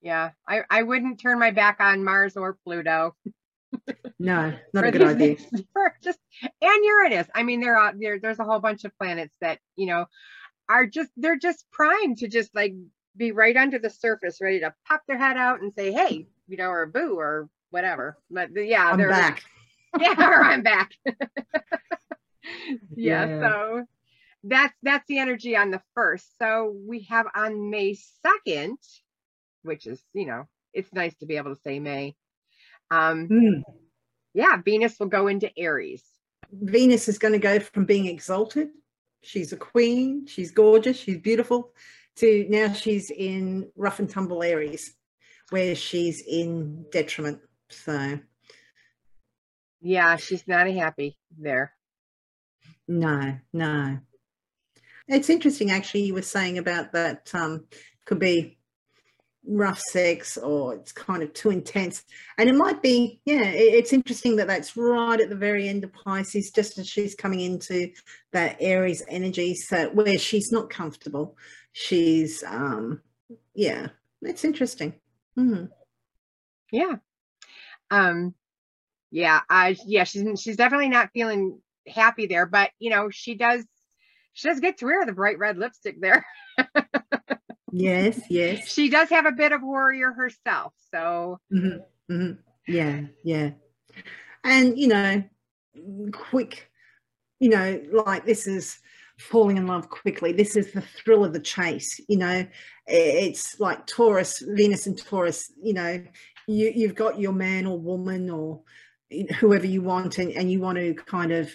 [0.00, 3.16] Yeah, I, I wouldn't turn my back on Mars or Pluto.
[4.18, 5.36] no, not a good idea.
[6.02, 7.28] just and Uranus.
[7.34, 10.06] I mean, there are there, there's a whole bunch of planets that you know
[10.68, 12.74] are just they're just primed to just like
[13.16, 16.56] be right under the surface, ready to pop their head out and say, "Hey," you
[16.56, 18.18] know, or "boo," or whatever.
[18.30, 19.42] But yeah, I'm they're back.
[20.00, 20.92] Yeah, or I'm back.
[21.04, 21.12] yeah,
[22.96, 23.84] yeah, so
[24.42, 26.26] that's that's the energy on the first.
[26.38, 28.78] So we have on May second,
[29.64, 32.16] which is you know it's nice to be able to say May.
[32.90, 33.62] Um, mm.
[34.32, 36.02] Yeah, Venus will go into Aries.
[36.50, 38.68] Venus is going to go from being exalted
[39.22, 41.72] she's a queen, she's gorgeous, she's beautiful,
[42.16, 44.94] to now she's in rough and tumble Aries,
[45.50, 47.40] where she's in detriment.
[47.70, 48.18] So,
[49.80, 51.72] yeah, she's not happy there.
[52.86, 53.98] No, no.
[55.08, 56.02] It's interesting, actually.
[56.02, 57.64] You were saying about that um,
[58.04, 58.58] could be
[59.46, 62.04] rough sex or it's kind of too intense.
[62.38, 65.92] And it might be yeah it's interesting that that's right at the very end of
[65.92, 67.90] pisces just as she's coming into
[68.32, 71.36] that aries energy so where she's not comfortable.
[71.72, 73.00] She's um
[73.54, 73.88] yeah
[74.22, 74.94] it's interesting.
[75.38, 75.70] Mm.
[76.70, 76.96] yeah.
[77.90, 78.34] Um
[79.12, 83.64] yeah i yeah she's she's definitely not feeling happy there but you know she does
[84.32, 86.24] she does get to wear the bright red lipstick there
[87.72, 88.68] Yes, yes.
[88.72, 90.74] She does have a bit of warrior herself.
[90.92, 92.32] So, mm-hmm, mm-hmm.
[92.68, 93.50] yeah, yeah.
[94.44, 95.24] And, you know,
[96.12, 96.70] quick,
[97.40, 98.78] you know, like this is
[99.18, 100.32] falling in love quickly.
[100.32, 101.98] This is the thrill of the chase.
[102.08, 102.46] You know,
[102.86, 106.04] it's like Taurus, Venus and Taurus, you know,
[106.46, 108.62] you, you've got your man or woman or
[109.38, 111.50] whoever you want and, and you want to kind of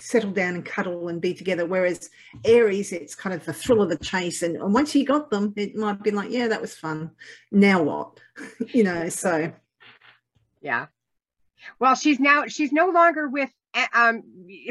[0.00, 1.66] settle down and cuddle and be together.
[1.66, 2.10] Whereas
[2.44, 4.42] Aries, it's kind of the thrill of the chase.
[4.42, 7.10] And, and once you got them, it might be like, yeah, that was fun.
[7.50, 8.20] Now what?
[8.72, 9.52] you know, so.
[10.60, 10.86] Yeah.
[11.78, 14.22] Well, she's now, she's no longer with, eh, um,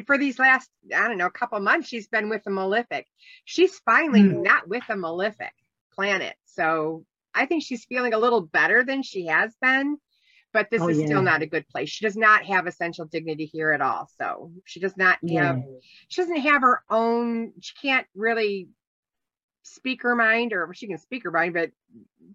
[0.06, 3.08] for these last, I don't know, a couple months, she's been with the Malefic.
[3.46, 4.44] She's finally mm.
[4.44, 5.54] not with the Malefic
[5.94, 6.36] planet.
[6.46, 9.98] So I think she's feeling a little better than she has been
[10.58, 11.06] but this oh, is yeah.
[11.06, 11.88] still not a good place.
[11.88, 14.10] She does not have essential dignity here at all.
[14.18, 15.44] So she does not yeah.
[15.44, 15.64] have,
[16.08, 18.70] she doesn't have her own, she can't really
[19.62, 21.70] speak her mind or she can speak her mind, but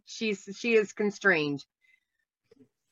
[0.05, 1.65] she's, she is constrained.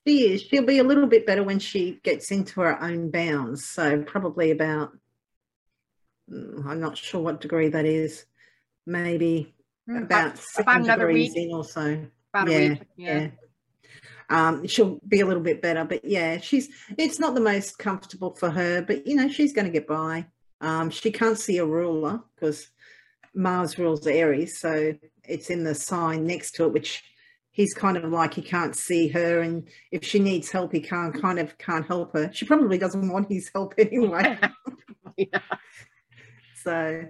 [0.04, 0.42] She is.
[0.42, 3.64] She'll be a little bit better when she gets into her own bounds.
[3.64, 4.90] So probably about,
[6.28, 8.26] mm, I'm not sure what degree that is.
[8.84, 9.54] Maybe
[9.88, 12.04] mm, about, about, about another week or so.
[12.34, 12.74] About yeah, yeah.
[12.96, 13.28] yeah
[14.30, 15.84] um, she'll be a little bit better.
[15.84, 19.66] But yeah, she's it's not the most comfortable for her, but you know she's going
[19.66, 20.26] to get by.
[20.60, 22.68] Um, she can't see a ruler because
[23.34, 27.02] Mars rules Aries, so it's in the sign next to it, which
[27.50, 31.20] he's kind of like he can't see her, and if she needs help, he can't
[31.20, 32.30] kind of can't help her.
[32.32, 34.38] She probably doesn't want his help anyway.
[35.16, 35.40] yeah.
[36.62, 37.04] So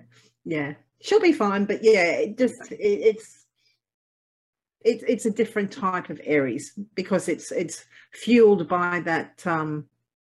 [0.45, 1.67] yeah, she'll be fine.
[1.67, 3.40] But yeah, it just it, it's
[4.83, 9.87] it's it's a different type of Aries because it's it's fueled by that um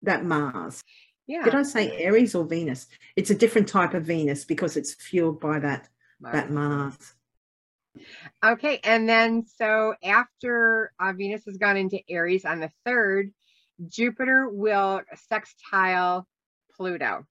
[0.02, 0.84] that Mars.
[1.28, 1.44] Yeah.
[1.46, 2.88] Did I say Aries or Venus?
[3.16, 5.88] It's a different type of Venus because it's fueled by that
[6.20, 6.34] Mars.
[6.34, 7.14] that Mars.
[8.44, 13.32] Okay, and then so after uh, Venus has gone into Aries on the third,
[13.88, 16.28] Jupiter will sextile
[16.76, 17.26] Pluto.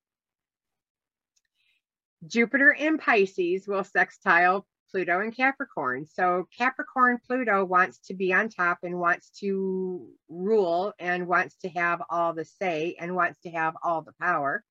[2.26, 6.06] Jupiter in Pisces will sextile Pluto and Capricorn.
[6.06, 11.70] So Capricorn Pluto wants to be on top and wants to rule and wants to
[11.70, 14.62] have all the say and wants to have all the power.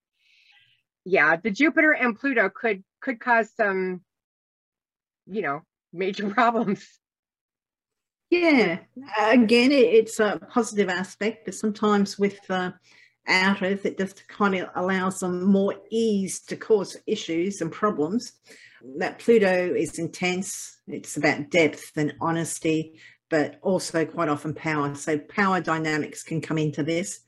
[1.03, 4.01] Yeah, the Jupiter and Pluto could could cause some,
[5.25, 6.87] you know, major problems.
[8.29, 8.77] Yeah,
[9.19, 12.71] again, it's a positive aspect, but sometimes with uh,
[13.27, 18.33] outers, it just kind of allows them more ease to cause issues and problems
[18.97, 20.79] that Pluto is intense.
[20.87, 24.95] It's about depth and honesty, but also quite often power.
[24.95, 27.21] So power dynamics can come into this.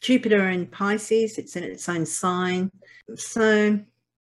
[0.00, 2.70] Jupiter in Pisces, it's in its own sign.
[3.16, 3.80] So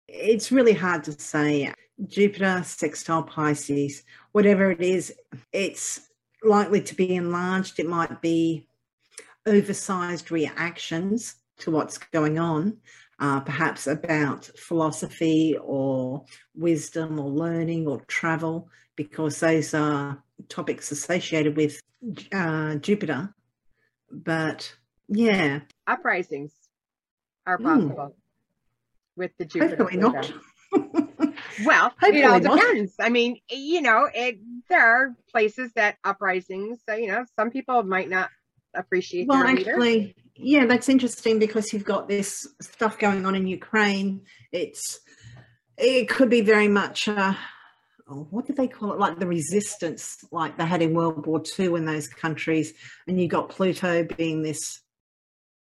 [0.08, 1.72] it's really hard to say.
[2.06, 5.14] Jupiter, sextile Pisces, whatever it is,
[5.52, 6.08] it's
[6.42, 7.78] likely to be enlarged.
[7.78, 8.68] It might be
[9.46, 12.76] oversized reactions to what's going on
[13.18, 16.24] uh, perhaps about philosophy or
[16.54, 21.80] wisdom or learning or travel, because those are topics associated with
[22.32, 23.34] uh, Jupiter.
[24.10, 24.74] But
[25.08, 25.60] yeah.
[25.86, 26.52] Uprisings
[27.46, 27.64] are hmm.
[27.64, 28.14] possible mm.
[29.16, 29.76] with the Jupiter.
[29.76, 30.32] Hopefully not.
[31.64, 32.94] well, Hopefully it all depends.
[32.98, 33.06] Not.
[33.06, 37.82] I mean, you know, it, there are places that uprisings, so, you know, some people
[37.82, 38.30] might not
[38.74, 44.22] appreciate well, actually, yeah, that's interesting because you've got this stuff going on in Ukraine.
[44.52, 45.00] It's
[45.76, 47.34] it could be very much uh,
[48.08, 48.98] oh, what did they call it?
[48.98, 52.72] Like the resistance, like they had in World War II in those countries,
[53.06, 54.80] and you got Pluto being this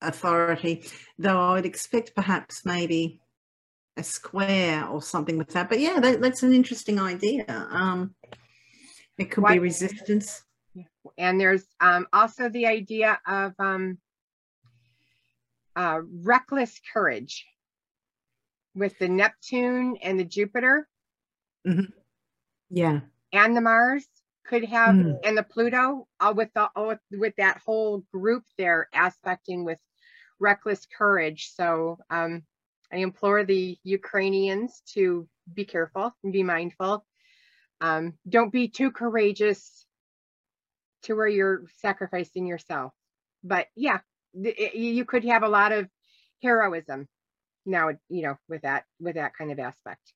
[0.02, 0.88] authority.
[1.18, 3.22] Though I would expect perhaps maybe
[3.98, 5.70] a square or something with that.
[5.70, 7.46] But yeah, that, that's an interesting idea.
[7.48, 8.14] Um,
[9.18, 10.44] it could be resistance.
[11.18, 13.98] And there's um, also the idea of um,
[15.78, 17.46] uh, reckless courage
[18.76, 20.88] with the Neptune and the Jupiter.
[21.66, 21.92] Mm-hmm.
[22.72, 23.02] Yeah.
[23.32, 24.06] And the Mars
[24.46, 25.20] could have, mm.
[25.24, 29.80] and the Pluto uh, with the uh, with that whole group there aspecting with
[30.40, 31.52] reckless courage.
[31.54, 32.44] So um,
[32.92, 37.06] I implore the Ukrainians to be careful and be mindful.
[37.82, 39.86] Um, don't be too courageous
[41.04, 42.94] to where you're sacrificing yourself.
[43.44, 44.00] But yeah,
[44.46, 45.88] Eh, you could have a lot of
[46.44, 47.08] heroism
[47.66, 50.14] now you know with that with that kind of aspect.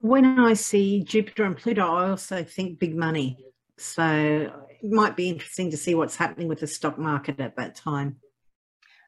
[0.00, 3.38] When i see jupiter and pluto i also think big money.
[3.78, 4.50] So
[4.82, 8.16] it might be interesting to see what's happening with the stock market at that time.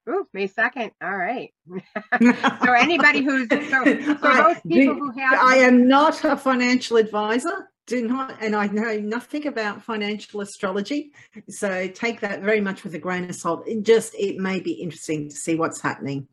[0.09, 0.93] Ooh, May 2nd.
[1.03, 1.53] All right.
[2.23, 7.69] so anybody who's so, so those people who have I am not a financial advisor
[7.89, 11.13] do not, and I know nothing about financial astrology,
[11.49, 13.67] so take that very much with a grain of salt.
[13.67, 16.29] It just it may be interesting to see what's happening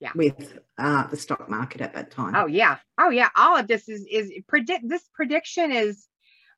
[0.00, 0.10] yeah.
[0.14, 2.34] with uh, the stock market at that time.
[2.34, 3.28] Oh yeah, oh yeah.
[3.36, 4.88] All of this is is predict.
[4.88, 6.06] This prediction is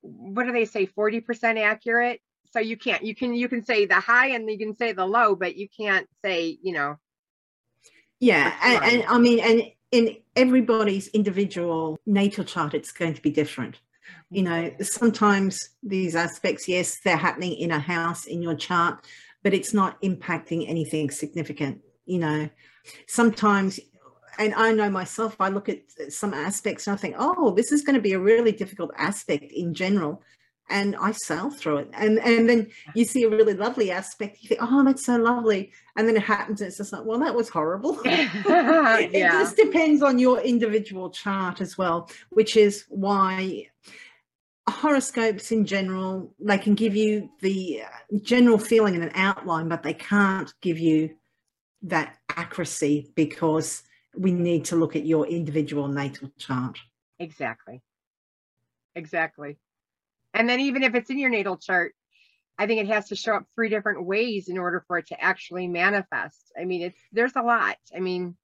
[0.00, 0.86] what do they say?
[0.86, 2.20] Forty percent accurate.
[2.52, 5.06] So you can't you can you can say the high and you can say the
[5.06, 6.96] low, but you can't say you know
[8.18, 9.62] Yeah, and, and I mean, and
[9.92, 13.80] in everybody's individual natal chart, it's going to be different.
[14.30, 19.04] You know, sometimes these aspects, yes, they're happening in a house in your chart,
[19.42, 21.80] but it's not impacting anything significant.
[22.06, 22.48] You know,
[23.06, 23.80] sometimes,
[24.38, 27.82] and I know myself, I look at some aspects and I think, oh, this is
[27.82, 30.22] going to be a really difficult aspect in general
[30.70, 31.90] and I sail through it.
[31.92, 34.38] And and then you see a really lovely aspect.
[34.40, 35.72] You think, oh, that's so lovely.
[35.96, 38.00] And then it happens, it's just like, well, that was horrible.
[38.04, 38.30] yeah.
[39.00, 43.66] It just depends on your individual chart as well, which is why
[44.68, 47.82] horoscopes in general they can give you the
[48.22, 51.10] general feeling and an outline, but they can't give you
[51.82, 53.82] that accuracy because
[54.16, 56.78] we need to look at your individual natal chart.
[57.18, 57.82] Exactly.
[58.94, 59.56] Exactly.
[60.34, 61.94] And then even if it's in your natal chart,
[62.58, 65.20] I think it has to show up three different ways in order for it to
[65.20, 66.52] actually manifest.
[66.58, 67.76] I mean, it's there's a lot.
[67.96, 68.36] I mean,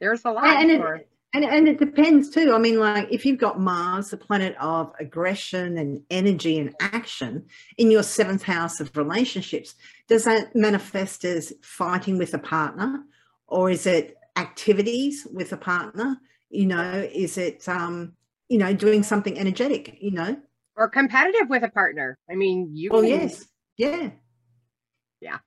[0.00, 0.44] there's a lot.
[0.44, 0.96] And, for...
[0.96, 2.52] it, and, and it depends too.
[2.52, 7.46] I mean, like if you've got Mars, the planet of aggression and energy and action,
[7.78, 9.74] in your seventh house of relationships,
[10.08, 13.02] does that manifest as fighting with a partner,
[13.46, 16.20] or is it activities with a partner?
[16.50, 18.12] You know, is it um,
[18.50, 19.96] you know doing something energetic?
[20.00, 20.36] You know
[20.76, 22.18] or competitive with a partner.
[22.30, 22.90] I mean, you.
[22.92, 23.44] Oh can, yes,
[23.76, 24.10] yeah,
[25.20, 25.38] yeah.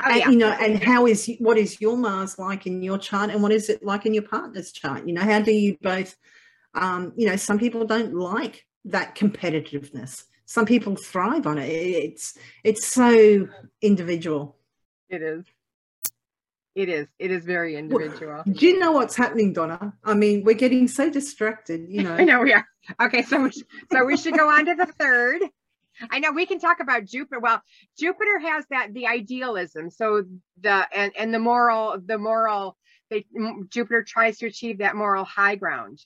[0.00, 0.28] Oh, and, yeah.
[0.30, 3.52] You know, and how is what is your Mars like in your chart, and what
[3.52, 5.06] is it like in your partner's chart?
[5.06, 6.16] You know, how do you both?
[6.74, 10.24] Um, you know, some people don't like that competitiveness.
[10.46, 11.68] Some people thrive on it.
[11.70, 13.48] It's it's so
[13.80, 14.56] individual.
[15.08, 15.44] It is.
[16.74, 17.06] It is.
[17.18, 18.42] It is very individual.
[18.50, 19.94] Do you know what's happening, Donna?
[20.02, 21.86] I mean, we're getting so distracted.
[21.88, 22.14] You know.
[22.14, 22.66] I know we are.
[23.00, 23.50] Okay, so we,
[23.92, 25.42] so we should go on to the third.
[26.10, 27.38] I know we can talk about Jupiter.
[27.38, 27.62] Well,
[27.96, 29.90] Jupiter has that the idealism.
[29.90, 30.24] So
[30.60, 32.76] the and and the moral the moral
[33.10, 33.24] they
[33.68, 36.00] Jupiter tries to achieve that moral high ground.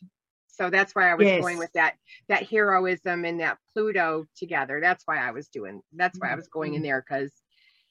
[0.48, 1.40] So that's why I was yes.
[1.40, 1.94] going with that
[2.28, 4.80] that heroism and that Pluto together.
[4.82, 5.80] That's why I was doing.
[5.94, 6.88] That's why I was going in mm-hmm.
[6.88, 7.32] there because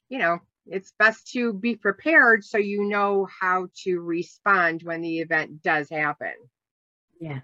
[0.10, 0.40] you know
[0.70, 5.90] it's best to be prepared so you know how to respond when the event does
[5.90, 6.34] happen.
[7.20, 7.40] Yeah.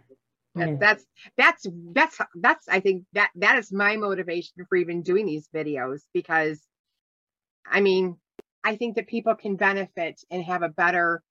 [0.55, 1.03] That's
[1.35, 6.01] that's that's that's I think that that is my motivation for even doing these videos
[6.13, 6.61] because
[7.65, 8.17] I mean
[8.63, 11.23] I think that people can benefit and have a better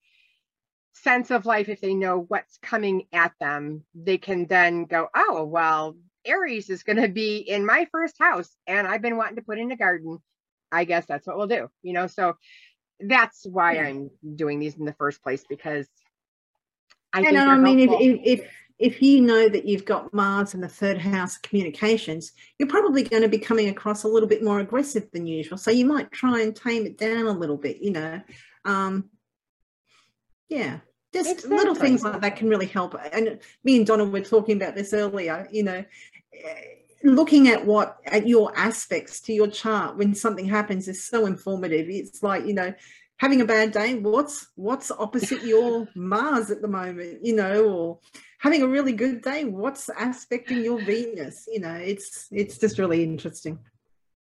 [0.94, 3.84] sense of life if they know what's coming at them.
[3.94, 8.50] They can then go, oh well, Aries is going to be in my first house
[8.66, 10.18] and I've been wanting to put in a garden
[10.72, 12.06] I guess that's what we'll do, you know.
[12.06, 12.36] So
[12.98, 13.82] that's why yeah.
[13.84, 15.86] I'm doing these in the first place because
[17.12, 20.60] I and I mean, if, if, if if you know that you've got Mars in
[20.60, 24.60] the third house communications, you're probably going to be coming across a little bit more
[24.60, 25.58] aggressive than usual.
[25.58, 28.20] So you might try and tame it down a little bit, you know.
[28.64, 29.10] Um,
[30.48, 30.80] yeah,
[31.12, 31.56] just exactly.
[31.56, 32.96] little things like that can really help.
[33.12, 35.84] And me and Donna were talking about this earlier, you know
[37.04, 41.88] looking at what at your aspects to your chart when something happens is so informative.
[41.88, 42.74] It's like you know
[43.18, 47.98] having a bad day what's what's opposite your mars at the moment you know or
[48.38, 53.02] having a really good day what's aspecting your venus you know it's it's just really
[53.02, 53.58] interesting.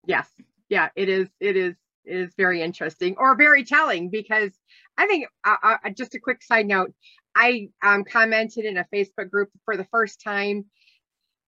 [0.06, 0.28] Yes.
[0.68, 4.52] Yeah it is it is it is very interesting or very telling because
[4.98, 6.92] i think uh, uh, just a quick side note
[7.34, 10.66] i um, commented in a facebook group for the first time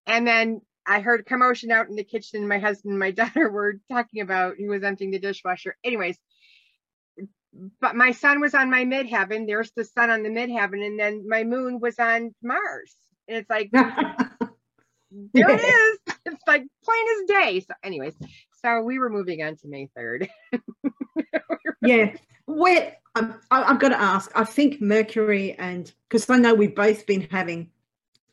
[0.07, 2.49] and then I heard commotion out in the kitchen.
[2.49, 5.77] My husband and my daughter were talking about who was emptying the dishwasher.
[5.85, 6.19] Anyways,
[7.81, 9.47] but my sun was on my midheaven.
[9.47, 12.95] There's the sun on the midheaven, and then my moon was on Mars.
[13.29, 15.99] And it's like there it is.
[16.27, 17.61] It's like plain as day.
[17.61, 18.15] So, anyways,
[18.63, 20.29] so we were moving on to May 3rd.
[21.83, 22.15] yeah.
[22.47, 26.75] Where um, I, I've got to ask, I think Mercury and because I know we've
[26.75, 27.71] both been having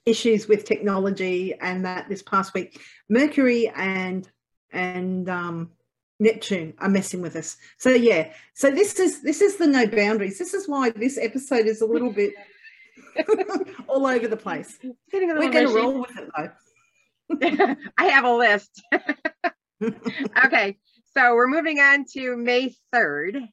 [0.06, 4.30] issues with technology and that this past week mercury and
[4.72, 5.70] and um,
[6.20, 7.58] neptune are messing with us.
[7.78, 8.34] So yeah.
[8.54, 10.40] So this is this is the no boundaries.
[10.40, 12.34] This is why this episode is a little bit
[13.88, 14.80] all over the place.
[15.12, 17.76] We're going to roll with it though.
[17.98, 18.82] I have a list.
[20.46, 20.78] Okay.
[21.14, 23.50] So we're moving on to may 3rd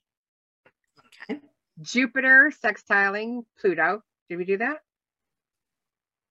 [1.28, 1.40] okay.
[1.82, 4.05] Jupiter sextiling pluto.
[4.28, 4.78] Did we do that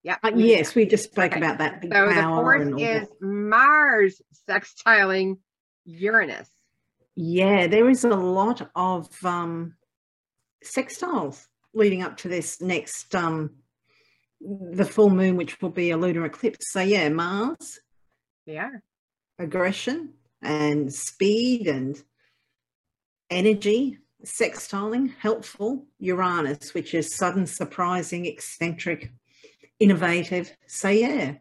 [0.04, 0.18] yeah.
[0.24, 1.38] Uh, yes, we just spoke okay.
[1.38, 1.82] about that.
[1.82, 5.38] so the fourth is Mars sextiling
[5.86, 6.50] Uranus.
[7.16, 9.76] Yeah, there is a lot of um,
[10.64, 13.52] sextiles leading up to this next um,
[14.40, 16.72] the full moon, which will be a lunar eclipse.
[16.72, 17.80] So yeah, Mars.
[18.46, 18.70] Yeah.
[19.38, 22.02] Aggression and speed and
[23.30, 29.12] energy sextiling, helpful, Uranus, which is sudden, surprising, eccentric,
[29.80, 30.56] innovative.
[30.68, 31.36] So yeah.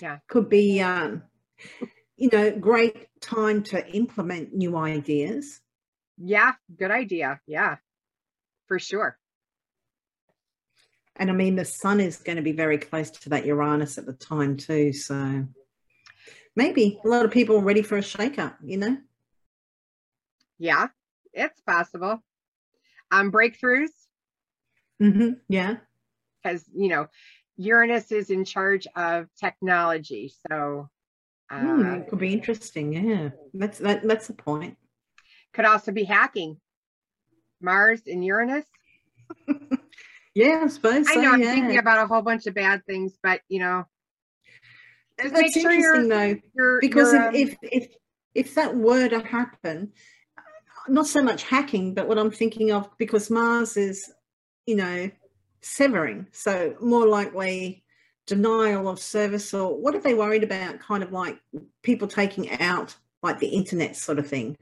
[0.00, 0.18] Yeah.
[0.28, 1.22] Could be um,
[2.16, 5.60] you know, great time to implement new ideas.
[6.18, 7.40] Yeah, good idea.
[7.46, 7.76] Yeah.
[8.66, 9.18] For sure.
[11.16, 14.06] And I mean the sun is going to be very close to that Uranus at
[14.06, 14.92] the time too.
[14.92, 15.46] So
[16.56, 18.96] maybe a lot of people are ready for a shake-up, you know?
[20.58, 20.88] Yeah,
[21.32, 22.22] it's possible.
[23.10, 23.90] Um, breakthroughs.
[25.00, 25.30] Mm-hmm.
[25.48, 25.76] Yeah.
[26.44, 27.08] Because, you know,
[27.56, 30.32] Uranus is in charge of technology.
[30.50, 30.90] So
[31.50, 32.92] uh, mm, it could be interesting.
[32.92, 33.30] Yeah.
[33.54, 34.76] That's that, that's the point.
[35.54, 36.58] Could also be hacking.
[37.60, 38.66] Mars and Uranus.
[40.34, 41.06] yeah, I suppose.
[41.08, 41.54] I know I'm yeah.
[41.54, 43.84] thinking about a whole bunch of bad things, but you know,
[45.20, 47.88] just That's sure interesting though, you're, because you're, um, if, if
[48.34, 49.92] if that were to happen,
[50.88, 54.12] not so much hacking, but what I'm thinking of because Mars is,
[54.66, 55.10] you know,
[55.64, 57.84] severing, so more likely
[58.26, 60.80] denial of service or what are they worried about?
[60.80, 61.38] Kind of like
[61.82, 64.56] people taking out like the internet sort of thing,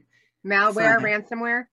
[0.45, 1.65] malware, so, ransomware.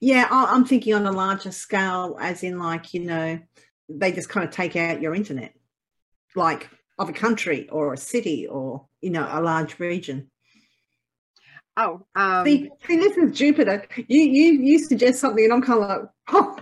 [0.00, 3.38] Yeah, I'm thinking on a larger scale, as in like you know,
[3.88, 5.52] they just kind of take out your internet,
[6.34, 10.30] like of a country or a city or you know a large region
[11.76, 15.82] oh um, see, see this is jupiter you you you suggest something and i'm kind
[15.82, 16.58] of like oh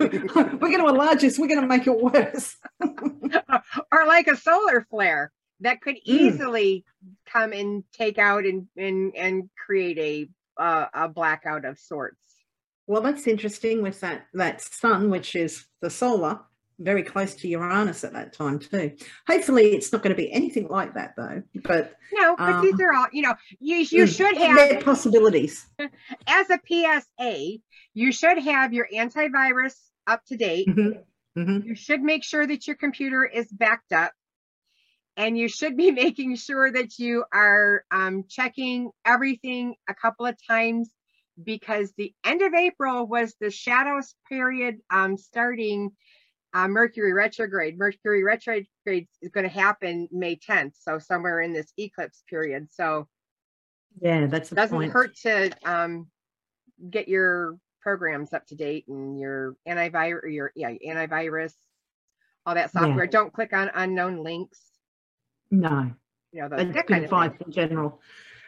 [0.00, 2.56] we're going to enlarge this we're going to make it worse
[3.92, 5.30] or like a solar flare
[5.60, 6.12] that could hmm.
[6.12, 7.12] easily mm.
[7.30, 10.28] come and take out and and and create a
[10.62, 12.16] uh, a blackout of sorts
[12.86, 16.40] well that's interesting with that that sun which is the solar
[16.80, 18.92] very close to Uranus at that time too.
[19.28, 21.42] Hopefully, it's not going to be anything like that though.
[21.62, 23.34] But no, but um, these are all you know.
[23.60, 25.66] You you mm, should have possibilities.
[26.26, 27.58] As a PSA,
[27.94, 29.74] you should have your antivirus
[30.06, 30.68] up to date.
[30.68, 31.40] Mm-hmm.
[31.40, 31.68] Mm-hmm.
[31.68, 34.12] You should make sure that your computer is backed up,
[35.16, 40.36] and you should be making sure that you are um, checking everything a couple of
[40.48, 40.90] times
[41.42, 45.90] because the end of April was the shadows period um, starting
[46.52, 47.78] uh, Mercury retrograde.
[47.78, 48.66] Mercury retrograde
[49.22, 52.68] is going to happen May 10th, so somewhere in this eclipse period.
[52.72, 53.06] So
[54.00, 54.92] yeah, that's doesn't point.
[54.92, 56.08] hurt to um,
[56.88, 61.52] get your programs up to date and your antivirus, your yeah antivirus,
[62.46, 63.04] all that software.
[63.04, 63.10] Yeah.
[63.10, 64.60] Don't click on unknown links.
[65.50, 65.90] No,
[66.32, 68.00] you know the, that kind advice in general.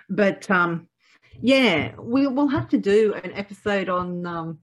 [0.09, 0.89] But um,
[1.41, 4.59] yeah, we will have to do an episode on um,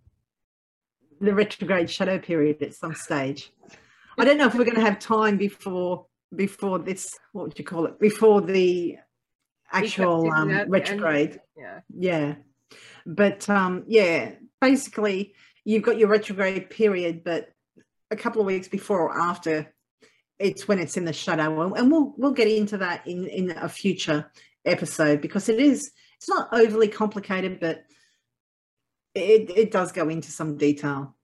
[1.20, 3.51] the retrograde shadow period at some stage.
[4.17, 6.05] I don't know if we're going to have time before
[6.36, 7.17] before this.
[7.32, 7.99] What would you call it?
[7.99, 8.97] Before the
[9.72, 11.39] actual um, retrograde.
[11.57, 11.80] Yeah.
[11.89, 12.36] Yeah.
[13.05, 14.32] But um, yeah,
[14.62, 15.34] basically,
[15.66, 17.49] you've got your retrograde period, but
[18.12, 19.74] a couple of weeks before or after,
[20.39, 23.68] it's when it's in the shadow, and we'll we'll get into that in in a
[23.70, 24.32] future
[24.66, 27.84] episode because it is it's not overly complicated, but
[29.16, 31.16] it, it does go into some detail.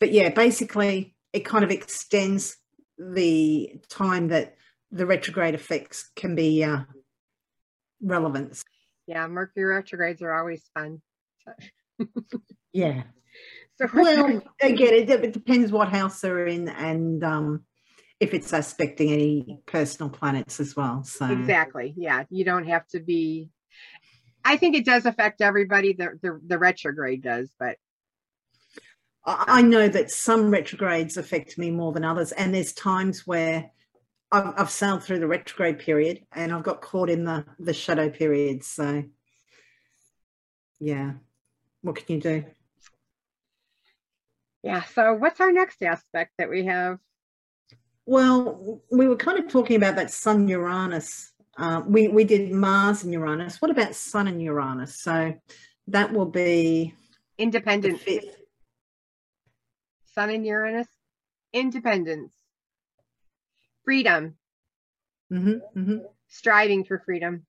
[0.00, 2.56] But yeah, basically, it kind of extends
[2.98, 4.56] the time that
[4.90, 6.80] the retrograde effects can be uh,
[8.02, 8.62] relevant.
[9.06, 11.00] Yeah, Mercury retrogrades are always fun.
[12.72, 13.02] Yeah.
[13.78, 17.64] So well, again, it, it, depends what house they're in and um,
[18.20, 21.02] if it's aspecting any personal planets as well.
[21.04, 23.50] So exactly, yeah, you don't have to be
[24.44, 25.92] I think it does affect everybody.
[25.92, 27.76] The, the, the retrograde does, but
[29.24, 33.70] I know that some retrogrades affect me more than others, and there's times where
[34.32, 38.10] I've, I've, sailed through the retrograde period and I've got caught in the the shadow
[38.10, 38.64] period.
[38.64, 39.04] So,
[40.80, 41.12] yeah,
[41.82, 42.44] what can you do?
[44.62, 44.82] Yeah.
[44.84, 46.98] So, what's our next aspect that we have?
[48.06, 53.04] Well, we were kind of talking about that Sun Uranus uh, we, we did Mars
[53.04, 53.60] and Uranus.
[53.60, 55.00] What about Sun and Uranus?
[55.00, 55.34] So
[55.88, 56.94] that will be
[57.38, 58.00] independent.
[60.14, 60.88] Sun and Uranus,
[61.52, 62.34] independence,
[63.84, 64.36] freedom,
[65.32, 65.98] mm-hmm, mm-hmm.
[66.28, 67.46] striving for freedom.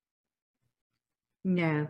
[1.43, 1.87] Yeah,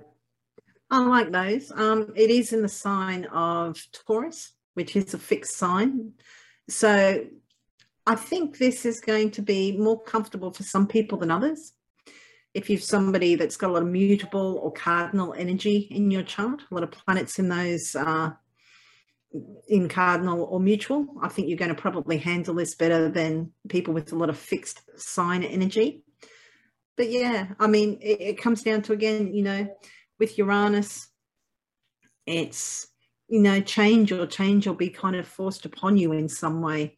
[0.94, 1.72] I like those.
[1.72, 6.14] Um, it is in the sign of Taurus, which is a fixed sign.
[6.70, 7.26] So
[8.06, 11.74] I think this is going to be more comfortable for some people than others
[12.54, 16.62] if you've somebody that's got a lot of mutable or cardinal energy in your chart,
[16.70, 18.32] a lot of planets in those uh,
[19.68, 23.94] in cardinal or mutable, I think you're going to probably handle this better than people
[23.94, 26.04] with a lot of fixed sign energy.
[26.96, 29.76] But yeah, I mean, it, it comes down to again, you know,
[30.20, 31.10] with Uranus,
[32.26, 32.88] it's
[33.28, 36.96] you know change or change will be kind of forced upon you in some way.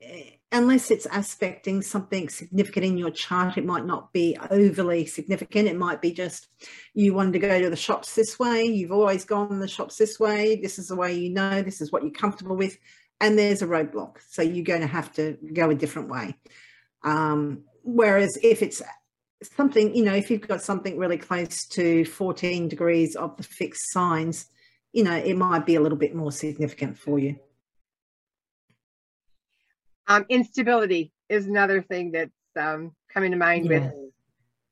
[0.00, 5.68] Eh, unless it's aspecting something significant in your chart it might not be overly significant.
[5.68, 6.46] It might be just
[6.94, 8.62] you wanted to go to the shops this way.
[8.62, 10.56] You've always gone the shops this way.
[10.56, 11.62] This is the way you know.
[11.62, 12.78] This is what you're comfortable with.
[13.20, 14.18] And there's a roadblock.
[14.28, 16.36] So you're going to have to go a different way.
[17.02, 18.80] Um, whereas if it's
[19.44, 23.92] something you know if you've got something really close to 14 degrees of the fixed
[23.92, 24.46] signs
[24.94, 27.36] you know, it might be a little bit more significant for you.
[30.06, 33.92] Um, instability is another thing that's um, coming to mind with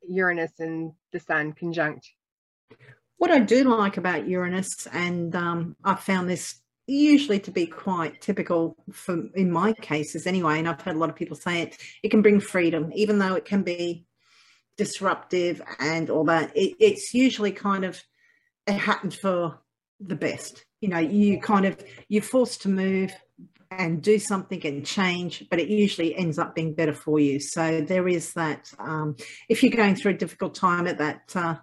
[0.08, 2.08] Uranus and the Sun conjunct.
[3.16, 8.20] What I do like about Uranus, and um, I've found this usually to be quite
[8.20, 11.78] typical for in my cases anyway, and I've heard a lot of people say it,
[12.04, 14.04] it can bring freedom, even though it can be
[14.76, 16.56] disruptive and all that.
[16.56, 18.00] It, it's usually kind of
[18.66, 19.58] it happened for
[20.00, 20.64] the best.
[20.80, 23.12] You know, you kind of you're forced to move
[23.70, 27.40] and do something and change, but it usually ends up being better for you.
[27.40, 28.72] So there is that.
[28.78, 29.16] Um,
[29.48, 31.56] if you're going through a difficult time at that uh,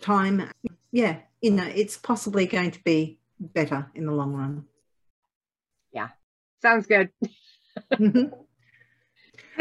[0.00, 0.50] time,
[0.90, 4.64] yeah, you know, it's possibly going to be better in the long run.
[5.92, 6.08] Yeah,
[6.60, 7.10] sounds good.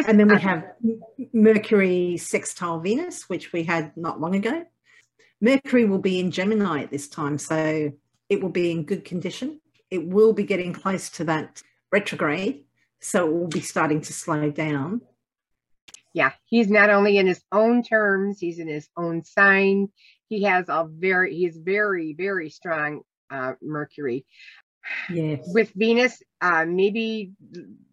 [0.06, 0.64] And then we have
[1.34, 4.66] Mercury sextile Venus, which we had not long ago.
[5.40, 7.92] Mercury will be in Gemini at this time, so
[8.30, 9.62] it will be in good condition.
[9.90, 12.66] It will be getting close to that retrograde,
[13.00, 15.02] so it will be starting to slow down.
[16.14, 19.90] Yeah, he's not only in his own terms, he's in his own sign.
[20.30, 24.26] He has a very, he's very, very strong uh, Mercury.
[25.10, 25.40] Yes.
[25.54, 27.32] With Venus, uh, maybe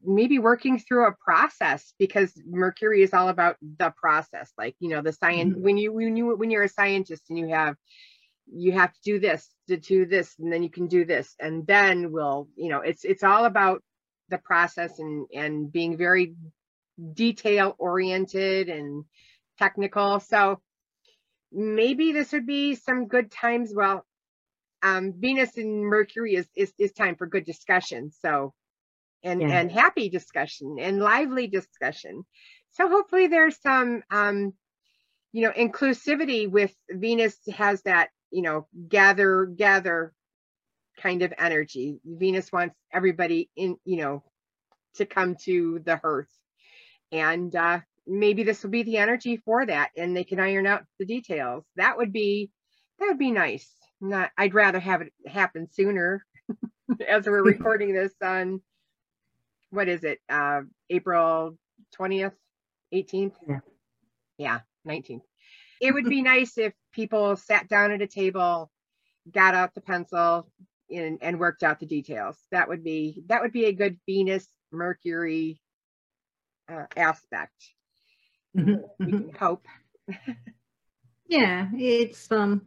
[0.04, 4.52] maybe working through a process because Mercury is all about the process.
[4.58, 5.54] Like you know, the science.
[5.54, 5.64] Mm-hmm.
[5.64, 7.76] When you when you when you're a scientist and you have
[8.52, 11.66] you have to do this to do this and then you can do this and
[11.66, 13.82] then we'll you know it's it's all about
[14.28, 16.34] the process and and being very
[17.14, 19.04] detail oriented and
[19.58, 20.60] technical so
[21.52, 24.04] maybe this would be some good times well
[24.84, 28.12] um, Venus and Mercury is, is is time for good discussion.
[28.20, 28.52] So,
[29.24, 29.58] and yeah.
[29.58, 32.24] and happy discussion and lively discussion.
[32.72, 34.52] So hopefully there's some um,
[35.32, 40.12] you know inclusivity with Venus has that you know gather gather
[41.00, 41.98] kind of energy.
[42.04, 44.22] Venus wants everybody in you know
[44.96, 46.30] to come to the hearth,
[47.10, 50.84] and uh, maybe this will be the energy for that, and they can iron out
[50.98, 51.64] the details.
[51.76, 52.50] That would be
[52.98, 53.70] that would be nice
[54.04, 56.24] not I'd rather have it happen sooner
[57.08, 58.60] as we're recording this on
[59.70, 60.20] what is it?
[60.28, 61.56] Uh April
[61.98, 62.32] 20th,
[62.92, 63.32] 18th?
[63.48, 63.60] Yeah.
[64.36, 65.22] Yeah, 19th.
[65.80, 68.70] It would be nice if people sat down at a table,
[69.30, 70.48] got out the pencil
[70.90, 72.36] and, and worked out the details.
[72.50, 75.60] That would be that would be a good Venus Mercury
[76.68, 77.54] uh, aspect.
[78.56, 79.04] Mm-hmm.
[79.04, 79.66] We can hope.
[81.26, 82.62] yeah, it's um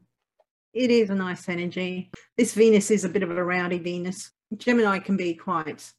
[0.77, 2.11] it is a nice energy.
[2.37, 4.31] This Venus is a bit of a rowdy Venus.
[4.55, 5.91] Gemini can be quite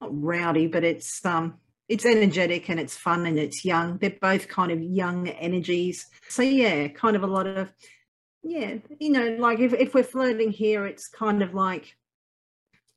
[0.00, 3.98] not rowdy, but it's um it's energetic and it's fun and it's young.
[3.98, 6.06] They're both kind of young energies.
[6.28, 7.72] So yeah, kind of a lot of
[8.42, 11.94] yeah, you know, like if, if we're flirting here, it's kind of like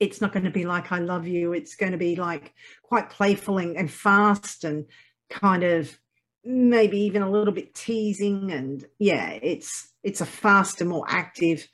[0.00, 1.52] it's not going to be like I love you.
[1.52, 4.86] It's going to be like quite playful and, and fast and
[5.28, 5.98] kind of
[6.44, 11.66] maybe even a little bit teasing and yeah it's it's a faster more active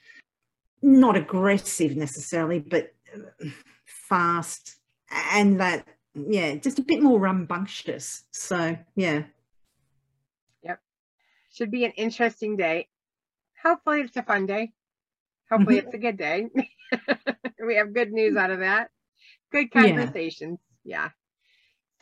[0.82, 3.48] not aggressive necessarily but uh,
[3.84, 4.76] fast.
[5.32, 8.24] And that yeah just a bit more rambunctious.
[8.30, 9.24] So yeah.
[10.62, 10.80] Yep.
[11.52, 12.88] Should be an interesting day.
[13.62, 14.72] Hopefully it's a fun day.
[15.50, 15.86] Hopefully mm-hmm.
[15.86, 16.48] it's a good day.
[17.64, 18.88] We have good news out of that.
[19.52, 20.58] Good conversations.
[20.84, 21.10] Yeah.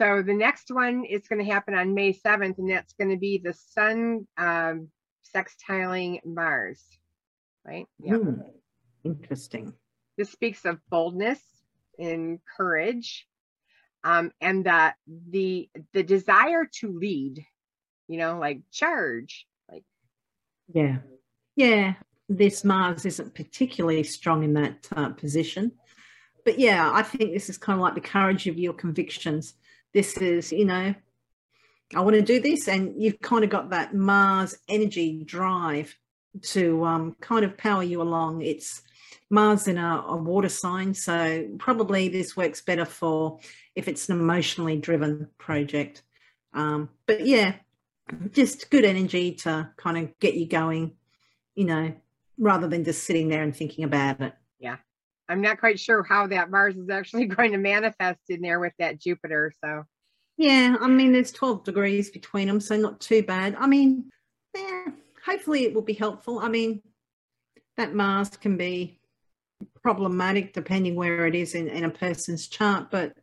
[0.01, 0.17] yeah.
[0.17, 3.17] So the next one is going to happen on May 7th, and that's going to
[3.17, 4.89] be the Sun um,
[5.35, 6.83] sextiling Mars,
[7.65, 7.87] right?
[7.99, 8.15] Yeah.
[8.15, 8.43] Mm,
[9.05, 9.73] interesting.
[10.17, 11.41] This speaks of boldness
[11.99, 13.27] and courage,
[14.05, 17.45] um, and that the the desire to lead,
[18.09, 19.85] you know, like charge, like.
[20.73, 20.99] Yeah,
[21.57, 21.95] yeah.
[22.29, 25.73] This Mars isn't particularly strong in that uh, position,
[26.45, 29.55] but yeah, I think this is kind of like the courage of your convictions
[29.95, 30.95] this is, you know,
[31.95, 32.69] I want to do this.
[32.69, 35.97] And you've kind of got that Mars energy drive
[36.43, 38.43] to um, kind of power you along.
[38.43, 38.83] It's
[39.31, 40.95] Mars in a, a, water sign.
[40.95, 43.39] So probably this works better for
[43.75, 46.03] if it's an emotionally driven project.
[46.55, 47.55] Um, but yeah,
[48.33, 50.95] just good energy to kind of get you going,
[51.55, 51.95] you know,
[52.39, 54.33] rather than just sitting there and thinking about it.
[54.59, 54.77] Yeah.
[55.29, 58.73] I'm not quite sure how that Mars is actually going to manifest in there with
[58.79, 59.53] that Jupiter.
[59.63, 59.85] So,
[60.39, 63.57] yeah, I mean, there's 12 degrees between them, so not too bad.
[63.57, 64.11] I mean,
[64.57, 64.85] yeah,
[65.27, 66.39] hopefully it will be helpful.
[66.39, 66.81] I mean,
[67.77, 69.01] that Mars can be
[69.83, 73.15] problematic depending where it is in, in a person's chart, but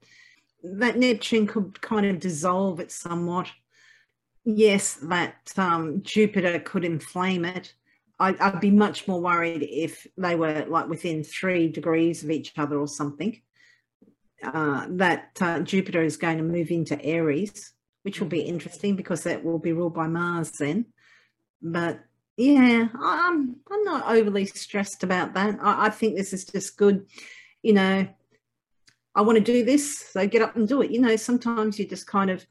[0.62, 3.48] that Neptune could kind of dissolve it somewhat.
[4.44, 7.74] Yes, that um, Jupiter could inflame it.
[8.20, 12.52] I, I'd be much more worried if they were like within three degrees of each
[12.58, 13.42] other or something.
[14.44, 17.74] Uh, that uh, Jupiter is going to move into Aries,
[18.04, 20.86] which will be interesting because that will be ruled by Mars then.
[21.62, 22.02] But
[22.38, 25.58] yeah, I'm I'm not overly stressed about that.
[25.62, 27.08] I, I think this is just good.
[27.64, 28.08] You know,
[29.16, 30.92] I want to do this, so get up and do it.
[30.92, 32.46] You know, sometimes you just kind of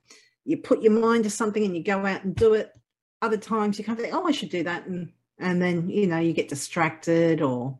[0.44, 2.70] you put your mind to something and you go out and do it.
[3.20, 6.06] Other times you kind of think, oh, I should do that, and and then you
[6.06, 7.78] know you get distracted or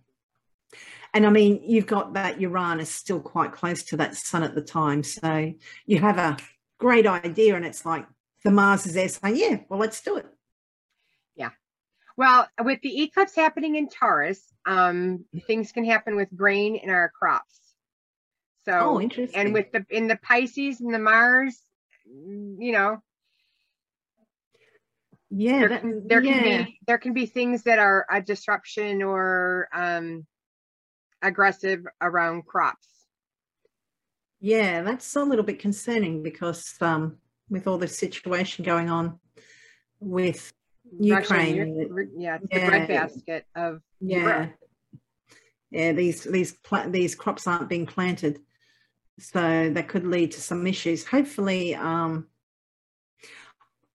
[1.15, 4.61] and I mean, you've got that Uranus still quite close to that sun at the
[4.61, 5.05] time.
[5.05, 5.55] So
[5.87, 6.37] you have a
[6.79, 8.05] great idea, and it's like
[8.43, 10.27] the Mars is there saying, Yeah, well, let's do it.
[11.37, 11.51] Yeah.
[12.17, 17.11] Well, with the eclipse happening in Taurus, um, things can happen with grain in our
[17.11, 17.61] crops.
[18.65, 19.39] So, oh, interesting.
[19.39, 21.57] And with the in the Pisces and the Mars,
[22.07, 22.99] you know,
[25.31, 26.33] yeah, there, that, can, there yeah.
[26.33, 30.27] can be there can be things that are a disruption or um,
[31.25, 32.89] aggressive around crops.
[34.41, 37.17] Yeah, that's a little bit concerning because um,
[37.49, 39.19] with all this situation going on
[40.01, 40.53] with
[41.01, 44.53] Ukraine, Russia, yeah, it's yeah, the breadbasket of yeah, Europe.
[45.71, 45.93] yeah.
[45.93, 46.59] These these
[46.89, 48.41] these crops aren't being planted,
[49.19, 51.07] so that could lead to some issues.
[51.07, 52.27] Hopefully, um,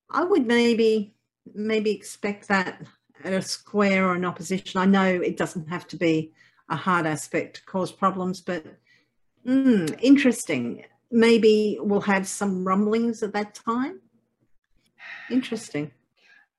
[0.10, 1.14] I would maybe
[1.54, 2.82] maybe expect that
[3.24, 4.80] at a square or an opposition.
[4.80, 6.32] I know it doesn't have to be
[6.70, 8.66] a hard aspect to cause problems, but
[9.46, 10.86] mm, interesting.
[11.12, 14.00] Maybe we'll have some rumblings at that time.
[15.30, 15.92] Interesting.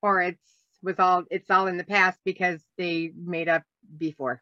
[0.03, 0.39] Or it's
[0.83, 3.63] with all it's all in the past because they made up
[3.97, 4.41] beforehand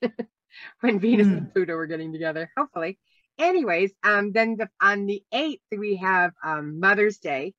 [0.80, 1.36] when Venus mm.
[1.36, 2.50] and Pluto were getting together.
[2.56, 2.98] Hopefully.
[3.38, 7.52] Anyways, um, then the, on the 8th, we have um, Mother's Day,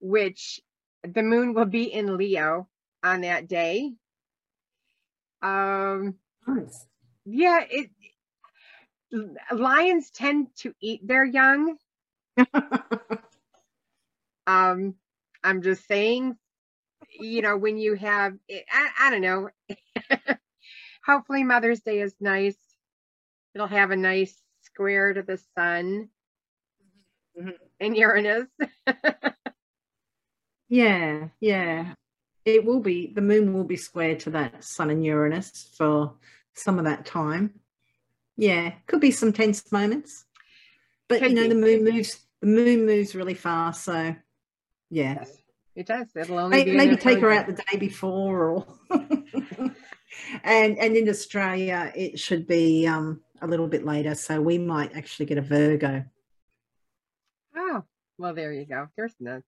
[0.00, 0.60] which
[1.02, 2.68] the moon will be in Leo
[3.02, 3.92] on that day.
[5.42, 6.14] Um,
[6.46, 6.86] nice.
[7.24, 7.90] Yeah, it
[9.52, 11.76] lions tend to eat their young.
[14.46, 14.94] um,
[15.42, 16.36] I'm just saying,
[17.18, 19.48] you know, when you have, I, I don't know.
[21.06, 22.58] Hopefully, Mother's Day is nice.
[23.54, 26.08] It'll have a nice square to the sun
[27.38, 27.50] mm-hmm.
[27.80, 28.46] and Uranus.
[30.68, 31.94] Yeah, yeah.
[32.44, 36.14] It will be, the moon will be square to that sun and Uranus for
[36.54, 37.60] some of that time.
[38.36, 40.24] Yeah, could be some tense moments.
[41.08, 41.48] But could you know, be.
[41.48, 44.14] the moon moves the moon moves really fast, so
[44.90, 45.14] yeah.
[45.20, 45.36] Yes,
[45.74, 46.08] it does.
[46.14, 48.66] It'll only maybe, maybe take her out the day before or
[50.44, 54.96] and and in Australia it should be um a little bit later, so we might
[54.96, 56.04] actually get a Virgo.
[57.56, 57.84] Oh,
[58.18, 58.88] well there you go.
[58.96, 59.42] There's no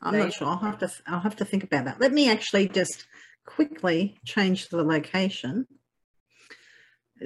[0.00, 0.46] I'm not sure.
[0.46, 2.00] I'll have to I'll have to think about that.
[2.00, 3.06] Let me actually just
[3.44, 5.66] quickly change the location.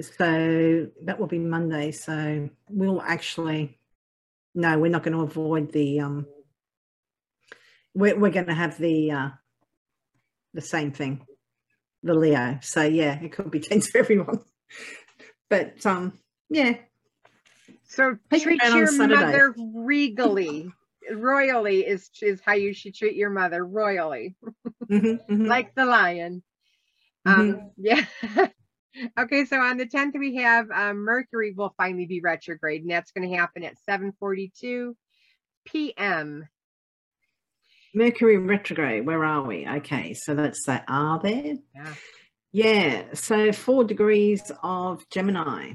[0.01, 1.91] So that will be Monday.
[1.91, 3.79] So we'll actually
[4.55, 6.25] no, we're not going to avoid the um
[7.93, 9.29] we're we're going to have the uh
[10.53, 11.25] the same thing,
[12.01, 12.59] the Leo.
[12.61, 14.39] So yeah, it could be tense for everyone.
[15.49, 16.13] But um
[16.49, 16.73] yeah.
[17.83, 20.71] So treat your mother regally
[21.11, 24.35] royally is is how you should treat your mother royally.
[24.89, 25.45] Mm-hmm, mm-hmm.
[25.45, 26.43] like the lion.
[27.25, 27.67] Um mm-hmm.
[27.77, 28.47] yeah.
[29.19, 33.11] Okay so on the 10th we have um, mercury will finally be retrograde and that's
[33.11, 34.93] going to happen at 7:42
[35.65, 36.47] p.m
[37.95, 39.67] mercury retrograde where are we?
[39.67, 41.55] Okay so that's that are there.
[41.73, 41.93] Yeah.
[42.51, 45.73] Yeah so four degrees of gemini.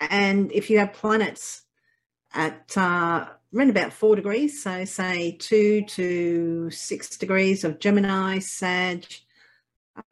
[0.00, 1.62] And if you have planets
[2.34, 4.62] at uh, around about four degrees.
[4.62, 9.04] So say two to six degrees of Gemini, Sag,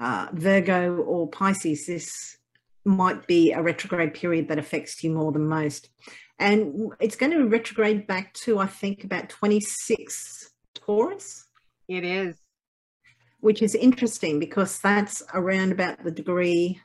[0.01, 1.87] uh, Virgo, or Pisces.
[1.87, 2.39] This
[2.85, 5.91] might be a retrograde period that affects you more than most.
[6.39, 11.47] And it's going to retrograde back to, I think, about 26 Taurus.
[11.89, 12.37] It is.
[13.41, 16.81] Which is interesting because that's around about the degree,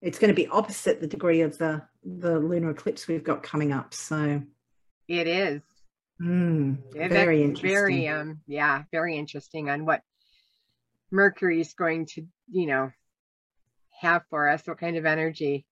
[0.00, 3.72] it's going to be opposite the degree of the, the lunar eclipse we've got coming
[3.72, 3.92] up.
[3.94, 4.42] So
[5.08, 5.62] it is.
[6.20, 7.70] Mm, very interesting.
[7.70, 10.02] Very, um, yeah, very interesting on what
[11.10, 12.90] Mercury is going to, you know,
[14.00, 14.66] have for us?
[14.66, 15.66] What kind of energy?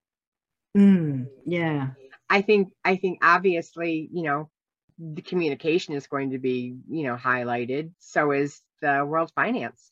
[0.77, 1.91] Mm, yeah.
[2.29, 4.51] I think I think obviously, you know,
[4.99, 7.93] the communication is going to be, you know, highlighted.
[7.99, 9.91] So is the world finance.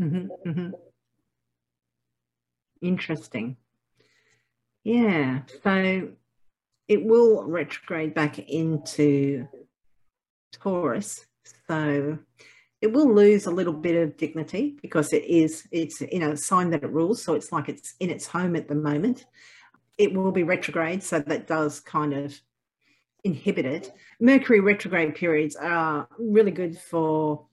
[0.00, 0.70] Mm-hmm, mm-hmm.
[2.82, 3.56] Interesting.
[4.84, 5.40] Yeah.
[5.62, 6.08] So
[6.88, 9.46] it will retrograde back into
[10.52, 11.26] Taurus.
[11.68, 12.18] So
[12.80, 16.36] it will lose a little bit of dignity because it is it's you know a
[16.36, 17.22] sign that it rules.
[17.22, 19.26] So it's like it's in its home at the moment.
[19.98, 21.02] It will be retrograde.
[21.02, 22.38] So that does kind of
[23.24, 23.92] inhibit it.
[24.20, 27.46] Mercury retrograde periods are really good for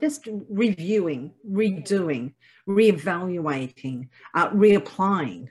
[0.00, 2.34] just reviewing redoing
[2.68, 5.48] reevaluating uh, reapplying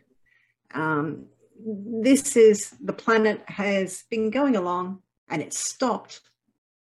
[0.73, 1.25] um,
[1.57, 4.99] this is the planet has been going along
[5.29, 6.21] and it stopped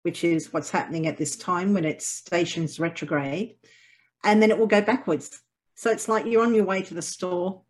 [0.02, 3.56] which is what's happening at this time when it stations retrograde,
[4.24, 5.40] and then it will go backwards.
[5.74, 7.62] So it's like you're on your way to the store.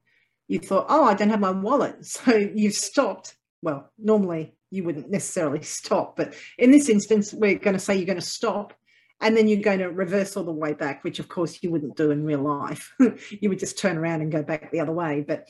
[0.49, 1.97] You thought, oh, I don't have my wallet.
[2.05, 3.37] So you've stopped.
[3.63, 8.07] Well, normally you wouldn't necessarily stop, but in this instance, we're going to say you're
[8.07, 8.75] going to stop
[9.21, 11.97] and then you're going to reverse all the way back, which of course you wouldn't
[11.97, 12.93] do in real life.
[12.99, 15.25] you would just turn around and go back the other way.
[15.27, 15.47] But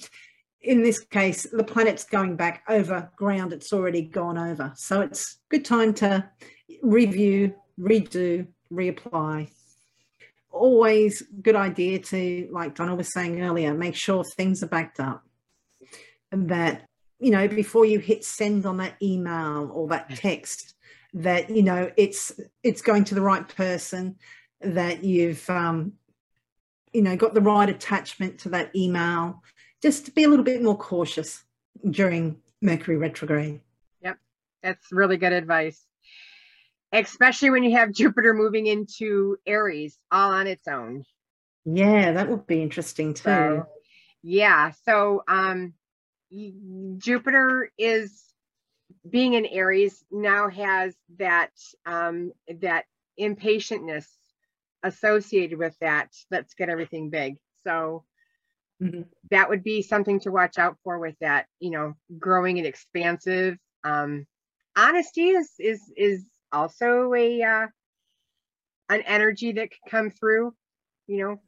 [0.63, 4.73] in this case, the planet's going back over ground it's already gone over.
[4.77, 6.29] So it's good time to
[6.83, 9.51] review, redo, reapply.
[10.51, 15.25] Always good idea to, like Donna was saying earlier, make sure things are backed up.
[16.31, 16.87] And that,
[17.19, 20.75] you know, before you hit send on that email or that text,
[21.15, 22.33] that, you know, it's
[22.63, 24.17] it's going to the right person,
[24.61, 25.95] that you've um,
[26.93, 29.43] you know, got the right attachment to that email.
[29.83, 31.45] Just to be a little bit more cautious
[31.91, 33.61] during Mercury retrograde.
[34.03, 34.19] Yep.
[34.63, 35.85] That's really good advice
[36.93, 41.05] especially when you have Jupiter moving into Aries all on its own.
[41.65, 43.23] Yeah, that would be interesting too.
[43.23, 43.67] So,
[44.23, 45.75] yeah, so um
[46.99, 48.25] Jupiter is
[49.09, 51.51] being in Aries now has that
[51.87, 52.85] um that
[53.21, 54.07] impatientness
[54.83, 56.09] associated with that.
[56.31, 57.37] Let's get everything big.
[57.65, 58.05] So
[58.83, 59.03] mm-hmm.
[59.31, 63.57] that would be something to watch out for with that, you know, growing and expansive.
[63.85, 64.27] Um
[64.77, 67.67] honesty is is is also a uh,
[68.89, 70.55] an energy that can come through,
[71.07, 71.41] you know,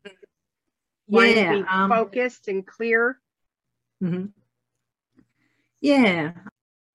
[1.09, 3.20] yeah, um, focused and clear.
[4.03, 4.26] Mm-hmm.
[5.80, 6.32] Yeah,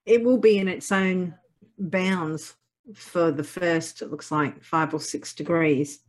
[0.06, 1.36] it will be in its own
[1.78, 2.56] bounds
[2.96, 4.02] for the first.
[4.02, 6.00] It looks like five or six degrees,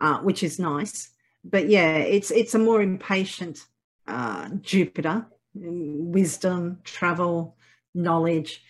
[0.00, 1.10] uh, which is nice.
[1.44, 3.66] But yeah, it's it's a more impatient
[4.06, 7.56] uh, Jupiter, wisdom, travel,
[7.94, 8.62] knowledge.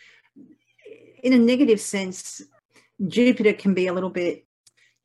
[1.22, 2.42] In a negative sense,
[3.06, 4.44] Jupiter can be a little bit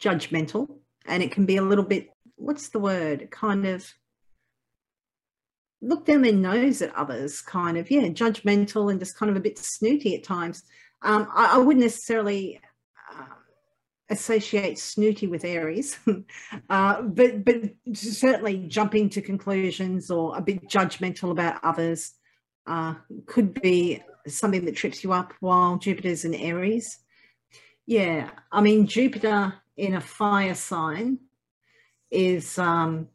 [0.01, 0.67] judgmental
[1.05, 3.29] and it can be a little bit, what's the word?
[3.31, 3.91] Kind of
[5.81, 9.41] look down their nose at others, kind of, yeah, judgmental and just kind of a
[9.41, 10.63] bit snooty at times.
[11.03, 12.59] Um, I, I, wouldn't necessarily
[13.13, 13.25] uh,
[14.09, 15.99] associate snooty with Aries,
[16.69, 17.61] uh, but but
[17.93, 22.13] certainly jumping to conclusions or a bit judgmental about others
[22.65, 22.95] uh,
[23.25, 26.99] could be something that trips you up while Jupiter's in Aries.
[27.85, 31.19] Yeah, I mean, Jupiter in a fire sign
[32.11, 33.07] is um,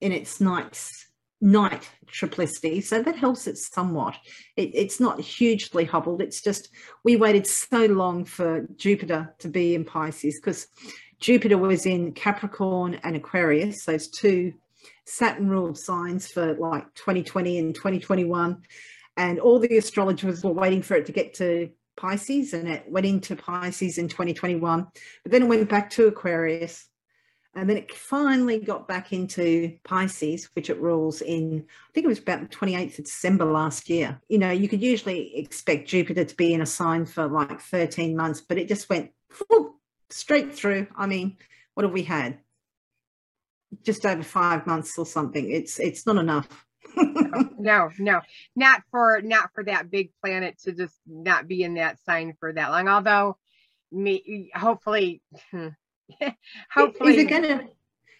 [0.00, 1.05] in its night,
[1.40, 4.16] night triplicity, so that helps it somewhat.
[4.56, 6.70] It, it's not hugely hobbled, it's just
[7.04, 10.68] we waited so long for Jupiter to be in Pisces because
[11.20, 14.52] Jupiter was in Capricorn and Aquarius, those two
[15.06, 18.62] Saturn ruled signs for like 2020 and 2021.
[19.16, 23.06] And all the astrologers were waiting for it to get to Pisces and it went
[23.06, 24.86] into Pisces in 2021,
[25.22, 26.86] but then it went back to Aquarius.
[27.56, 32.08] And then it finally got back into Pisces, which it rules in, I think it
[32.08, 34.20] was about the 28th of December last year.
[34.28, 38.14] You know, you could usually expect Jupiter to be in a sign for like 13
[38.14, 39.10] months, but it just went
[39.48, 39.76] whoop,
[40.10, 40.86] straight through.
[40.94, 41.38] I mean,
[41.74, 42.38] what have we had?
[43.82, 45.50] Just over five months or something.
[45.50, 46.66] It's it's not enough
[47.58, 48.20] no, no,
[48.54, 52.52] not for not for that big planet to just not be in that sign for
[52.52, 52.88] that long.
[52.88, 53.36] Although,
[53.92, 55.68] me, hopefully, hmm,
[56.72, 57.68] hopefully, is it gonna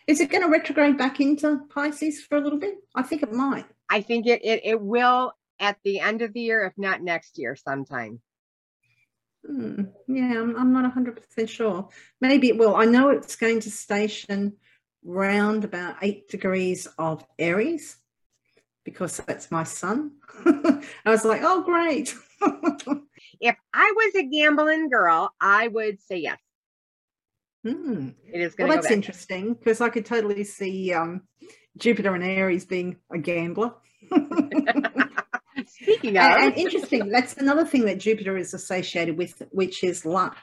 [0.07, 2.77] is it gonna retrograde back into Pisces for a little bit?
[2.95, 3.67] I think it might.
[3.91, 7.39] I think it it, it will at the end of the year, if not next
[7.39, 8.21] year, sometime.
[9.47, 9.85] Hmm.
[10.09, 11.89] Yeah, I'm, I'm not 100% sure.
[12.21, 12.75] Maybe it will.
[12.75, 14.55] I know it's going to station
[15.05, 17.97] round about eight degrees of Aries
[18.85, 20.13] because that's my sun.
[20.45, 20.81] I
[21.11, 22.15] was like, oh, great.
[23.41, 26.39] if I was a gambling girl, I would say yes.
[27.67, 28.11] Hmm.
[28.33, 31.23] It is Well, going to that's interesting because I could totally see um,
[31.77, 33.73] Jupiter and Aries being a gambler.
[35.67, 40.07] Speaking of, And, and interesting, that's another thing that Jupiter is associated with, which is
[40.07, 40.37] luck.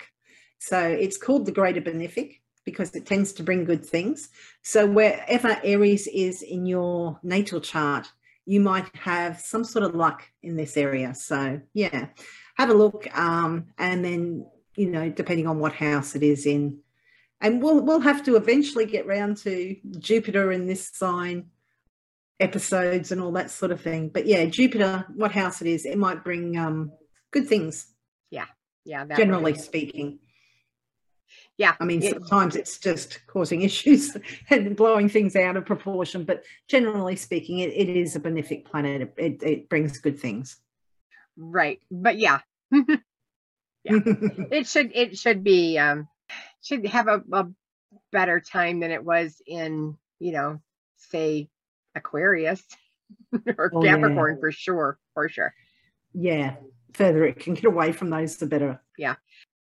[0.59, 4.29] So it's called the greater benefic because it tends to bring good things.
[4.61, 8.11] So wherever Aries is in your natal chart,
[8.45, 11.15] you might have some sort of luck in this area.
[11.15, 12.07] So yeah,
[12.55, 14.45] have a look, um, and then
[14.75, 16.79] you know, depending on what house it is in,
[17.43, 21.47] and we'll we'll have to eventually get round to Jupiter in this sign
[22.39, 24.09] episodes and all that sort of thing.
[24.09, 26.91] But yeah, Jupiter, what house it is, it might bring um,
[27.31, 27.87] good things,
[28.85, 30.19] yeah, that generally would- speaking.
[31.57, 31.75] yeah.
[31.79, 34.17] I mean, it- sometimes it's just causing issues
[34.49, 39.01] and blowing things out of proportion, but generally speaking, it, it is a benefic planet.
[39.01, 40.57] It, it, it brings good things.
[41.37, 42.39] right, but yeah.
[42.71, 42.85] yeah,
[43.85, 46.07] it should it should be um
[46.63, 47.47] should have a, a
[48.11, 50.59] better time than it was in you know
[50.97, 51.49] say
[51.95, 52.63] Aquarius
[53.57, 53.91] or Oh, yeah.
[53.95, 55.53] Capricorn for sure, for sure.
[56.13, 56.55] yeah,
[56.93, 58.81] further it can get away from those, the better.
[58.97, 59.15] Yeah.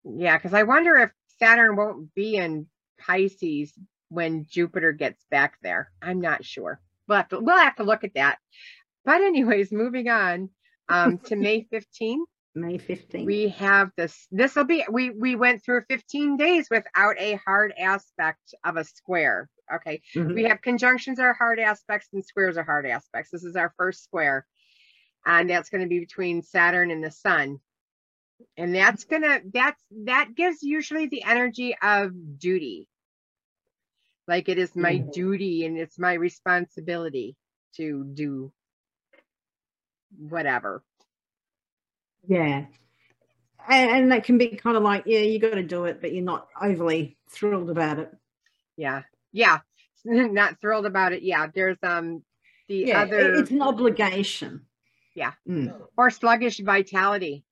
[0.04, 2.68] Yeah, because I wonder if Saturn won't be in
[3.00, 3.74] Pisces
[4.10, 5.92] when Jupiter gets back there.
[6.02, 6.80] I'm not sure.
[7.08, 8.38] We'll have to we'll have to look at that.
[9.06, 10.50] But anyways, moving on
[10.90, 12.26] um, to May 15th,
[12.56, 13.26] May 15th.
[13.26, 14.28] we have this.
[14.32, 18.84] This will be we we went through 15 days without a hard aspect of a
[18.84, 19.50] square.
[19.74, 20.34] Okay, Mhm.
[20.36, 23.32] we have conjunctions are hard aspects and squares are hard aspects.
[23.32, 24.48] This is our first square,
[25.26, 27.60] and that's going to be between Saturn and the Sun.
[28.58, 32.88] And that's gonna that's that gives usually the energy of duty.
[34.28, 35.12] Like it is my Mhm.
[35.12, 37.36] duty and it's my responsibility
[37.76, 38.52] to do
[40.18, 40.84] whatever.
[42.28, 42.66] Yeah.
[43.68, 46.14] And, and that can be kind of like, yeah, you got to do it, but
[46.14, 48.12] you're not overly thrilled about it.
[48.78, 49.04] Yeah.
[49.32, 49.60] Yeah.
[50.06, 51.24] Not thrilled about it.
[51.24, 51.48] Yeah.
[51.54, 52.24] There's um
[52.70, 54.66] the Yeah, other it's an obligation.
[55.14, 55.34] Yeah.
[55.48, 55.76] Mm.
[55.98, 57.44] or sluggish vitality.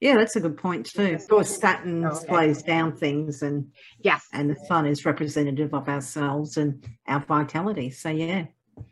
[0.00, 1.14] Yeah, that's a good point too.
[1.14, 2.26] Of course, Saturn Oh, okay.
[2.26, 3.70] slows down things, and
[4.00, 4.26] Yes.
[4.32, 7.90] and the Sun is representative of ourselves and our vitality.
[7.90, 8.46] So yeah,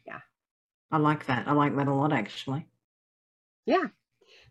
[0.06, 0.20] Yeah.
[0.92, 1.48] I like that.
[1.48, 2.68] I like that a lot, actually.
[3.66, 3.86] Yeah.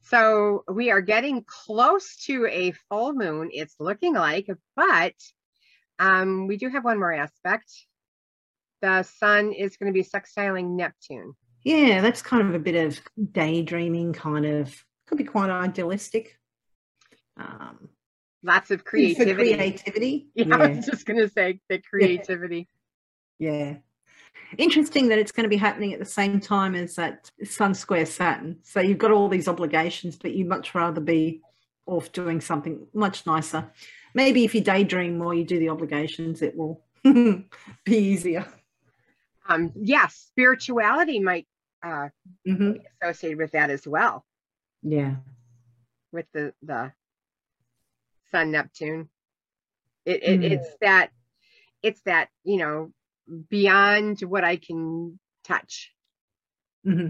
[0.03, 5.13] So we are getting close to a full moon, it's looking like, but
[5.99, 7.71] um, we do have one more aspect.
[8.81, 11.33] The sun is going to be sextiling Neptune.
[11.63, 12.99] Yeah, that's kind of a bit of
[13.33, 16.37] daydreaming, kind of could be quite idealistic.
[17.37, 17.89] Um,
[18.41, 19.53] Lots of creativity.
[19.55, 20.27] creativity.
[20.35, 22.69] Yeah, I was just going to say the creativity.
[23.37, 23.77] yeah.
[24.57, 28.05] Interesting that it's going to be happening at the same time as that Sun square
[28.05, 28.57] Saturn.
[28.63, 31.41] So you've got all these obligations, but you'd much rather be
[31.85, 33.71] off doing something much nicer.
[34.13, 37.45] Maybe if you daydream more, you do the obligations, it will be
[37.87, 38.45] easier.
[39.47, 41.47] Um, yeah, spirituality might
[41.83, 42.09] uh,
[42.45, 44.25] hmm be associated with that as well,
[44.83, 45.15] Yeah.
[46.11, 46.91] with the the
[48.31, 49.09] Sun Neptune.
[50.05, 50.51] It, it Mm.
[50.51, 51.09] it's that
[51.81, 52.91] it's that you know
[53.49, 55.91] beyond what I can touch
[56.83, 57.07] hmm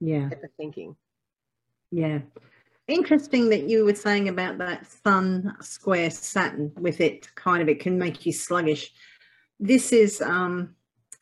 [0.00, 0.30] Yeah.
[0.56, 0.96] thinking.
[1.90, 2.20] Yeah.
[2.88, 7.80] Interesting that you were saying about that Sun square Saturn with it kind of it
[7.80, 8.92] can make you sluggish.
[9.60, 10.74] This is um,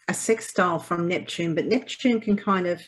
[0.06, 2.80] a sextile from Neptune, but Neptune can kind of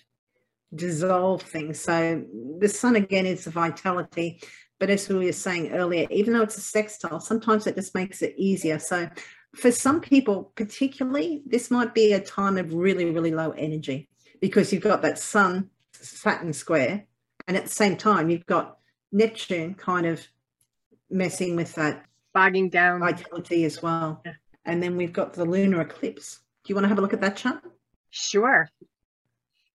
[0.74, 1.80] dissolve things.
[1.80, 2.24] So
[2.58, 4.40] the Sun again is the vitality,
[4.78, 8.22] but as we were saying earlier, even though it's a sextile, sometimes it just makes
[8.22, 8.78] it easier.
[8.78, 9.08] So
[9.54, 14.08] for some people, particularly, this might be a time of really, really low energy
[14.40, 17.04] because you've got that Sun Saturn square
[17.48, 18.78] and at the same time you've got
[19.12, 20.24] Neptune kind of
[21.10, 23.00] messing with that Bogging down.
[23.00, 24.22] vitality as well.
[24.24, 24.32] Yeah.
[24.64, 26.40] And then we've got the lunar eclipse.
[26.64, 27.60] Do you want to have a look at that chart?
[28.10, 28.68] Sure.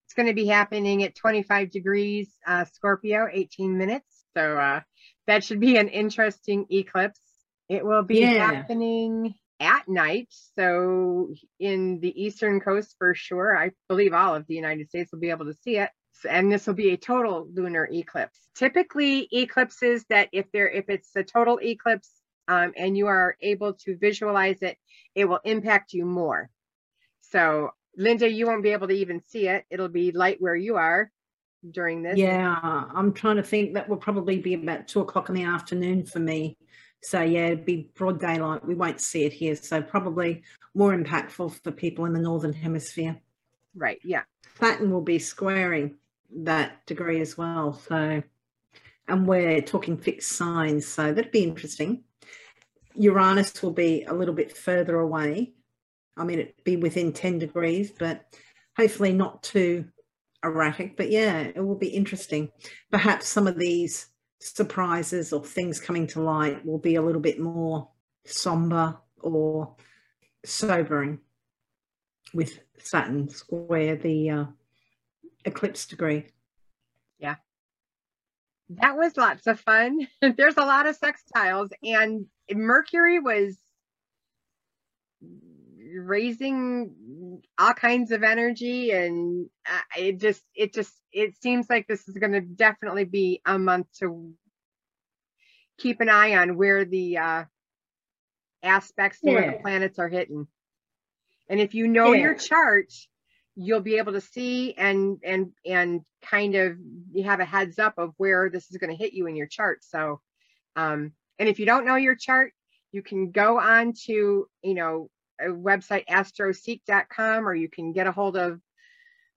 [0.05, 4.23] It's going to be happening at 25 degrees uh, Scorpio, 18 minutes.
[4.37, 4.81] So uh,
[5.27, 7.19] that should be an interesting eclipse.
[7.67, 8.51] It will be Yeah.
[8.51, 10.33] happening at night.
[10.57, 13.57] So in the eastern coast for sure.
[13.57, 15.89] I believe all of the United States will be able to see it.
[16.29, 18.39] And this will be a total lunar eclipse.
[18.55, 22.09] Typically, eclipses that if they're if it's a total eclipse
[22.47, 24.77] um, and you are able to visualize it,
[25.13, 26.49] it will impact you more.
[27.19, 29.65] So, Linda, you won't be able to even see it.
[29.69, 31.11] It'll be light where you are
[31.69, 32.17] during this.
[32.17, 36.05] Yeah, I'm trying to think that will probably be about two o'clock in the afternoon
[36.05, 36.57] for me.
[37.05, 38.65] So yeah, it'd be broad daylight.
[38.65, 39.55] We won't see it here.
[39.55, 40.41] So probably
[40.73, 43.21] more impactful for people in the northern hemisphere.
[43.75, 43.99] Right.
[44.03, 44.23] Yeah.
[44.59, 45.95] Saturn will be squaring
[46.37, 47.73] that degree as well.
[47.87, 48.23] So,
[49.07, 52.03] and we're talking fixed signs, so that'd be interesting.
[52.95, 55.53] Uranus will be a little bit further away.
[56.17, 58.25] I mean, it'd be within 10 degrees, but
[58.77, 59.85] hopefully not too
[60.43, 60.97] erratic.
[60.97, 62.49] But yeah, it will be interesting.
[62.89, 64.07] Perhaps some of these
[64.39, 67.89] surprises or things coming to light will be a little bit more
[68.25, 69.75] somber or
[70.43, 71.19] sobering
[72.33, 74.45] with Saturn square the uh,
[75.45, 76.25] eclipse degree.
[77.19, 77.35] Yeah.
[78.69, 80.07] That was lots of fun.
[80.21, 83.57] There's a lot of sextiles, and Mercury was
[85.93, 92.07] raising all kinds of energy and uh, it just it just it seems like this
[92.07, 94.33] is going to definitely be a month to
[95.77, 97.43] keep an eye on where the uh
[98.63, 99.33] aspects yeah.
[99.33, 100.47] where the planets are hitting
[101.49, 102.21] and if you know yeah.
[102.21, 102.91] your chart
[103.55, 106.77] you'll be able to see and and and kind of
[107.13, 109.47] you have a heads up of where this is going to hit you in your
[109.47, 110.19] chart so
[110.75, 112.53] um and if you don't know your chart
[112.91, 115.09] you can go on to you know
[115.41, 118.59] website astroseek.com or you can get a hold of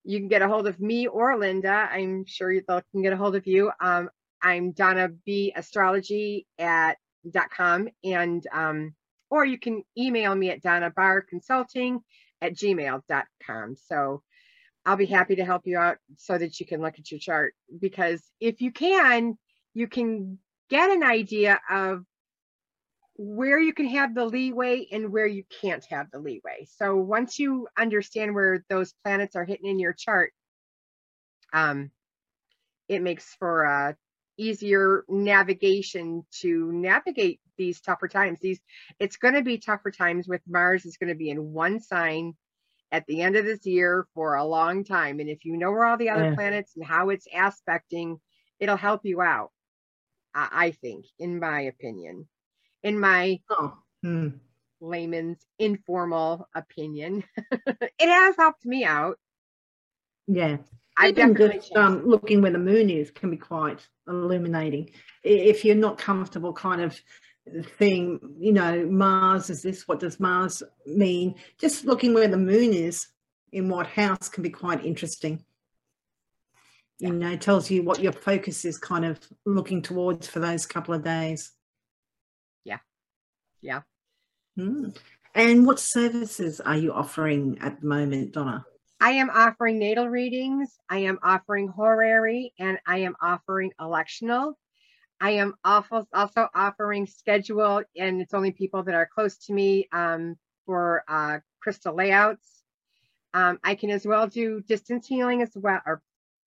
[0.04, 3.16] you can get a hold of me or linda i'm sure you can get a
[3.16, 4.08] hold of you um
[4.42, 6.96] i'm donna b astrology at
[7.30, 8.94] dot com and um
[9.30, 12.00] or you can email me at donna bar consulting
[12.40, 13.76] at gmail.com.
[13.76, 14.22] So
[14.86, 17.54] I'll be happy to help you out so that you can look at your chart
[17.78, 19.36] because if you can,
[19.74, 20.38] you can
[20.70, 22.04] get an idea of
[23.18, 26.66] where you can have the leeway and where you can't have the leeway.
[26.76, 30.32] So once you understand where those planets are hitting in your chart,
[31.52, 31.90] um,
[32.88, 33.96] it makes for a
[34.38, 38.38] easier navigation to navigate these tougher times.
[38.40, 38.60] These
[39.00, 42.34] it's going to be tougher times with Mars is going to be in one sign
[42.92, 45.18] at the end of this year for a long time.
[45.18, 46.34] And if you know where all the other yeah.
[46.34, 48.20] planets and how it's aspecting,
[48.60, 49.50] it'll help you out.
[50.34, 52.28] I, I think, in my opinion,
[52.82, 53.74] in my oh.
[54.02, 54.28] hmm.
[54.80, 57.24] layman's informal opinion,
[57.66, 59.18] it has helped me out.
[60.26, 60.58] Yeah.
[60.98, 64.90] I definitely just um, looking where the moon is can be quite illuminating.
[65.22, 67.00] If you're not comfortable kind of
[67.78, 71.36] thing, you know, Mars is this, what does Mars mean?
[71.58, 73.06] Just looking where the moon is
[73.52, 75.44] in what house can be quite interesting.
[76.98, 80.94] You know, tells you what your focus is kind of looking towards for those couple
[80.94, 81.52] of days.
[83.60, 83.82] Yeah.
[84.58, 84.96] Mm.
[85.34, 88.64] And what services are you offering at the moment, Donna?
[89.00, 94.54] I am offering natal readings, I am offering horary, and I am offering electional.
[95.20, 96.06] I am also
[96.54, 100.36] offering schedule, and it's only people that are close to me um,
[100.66, 102.46] for uh, crystal layouts.
[103.34, 106.02] Um, I can as well do distance healing as well, or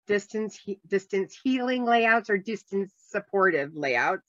[0.07, 4.27] distance he distance healing layouts or distance supportive layouts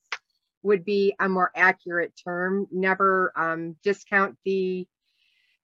[0.64, 2.68] would be a more accurate term.
[2.72, 4.88] Never um, discount the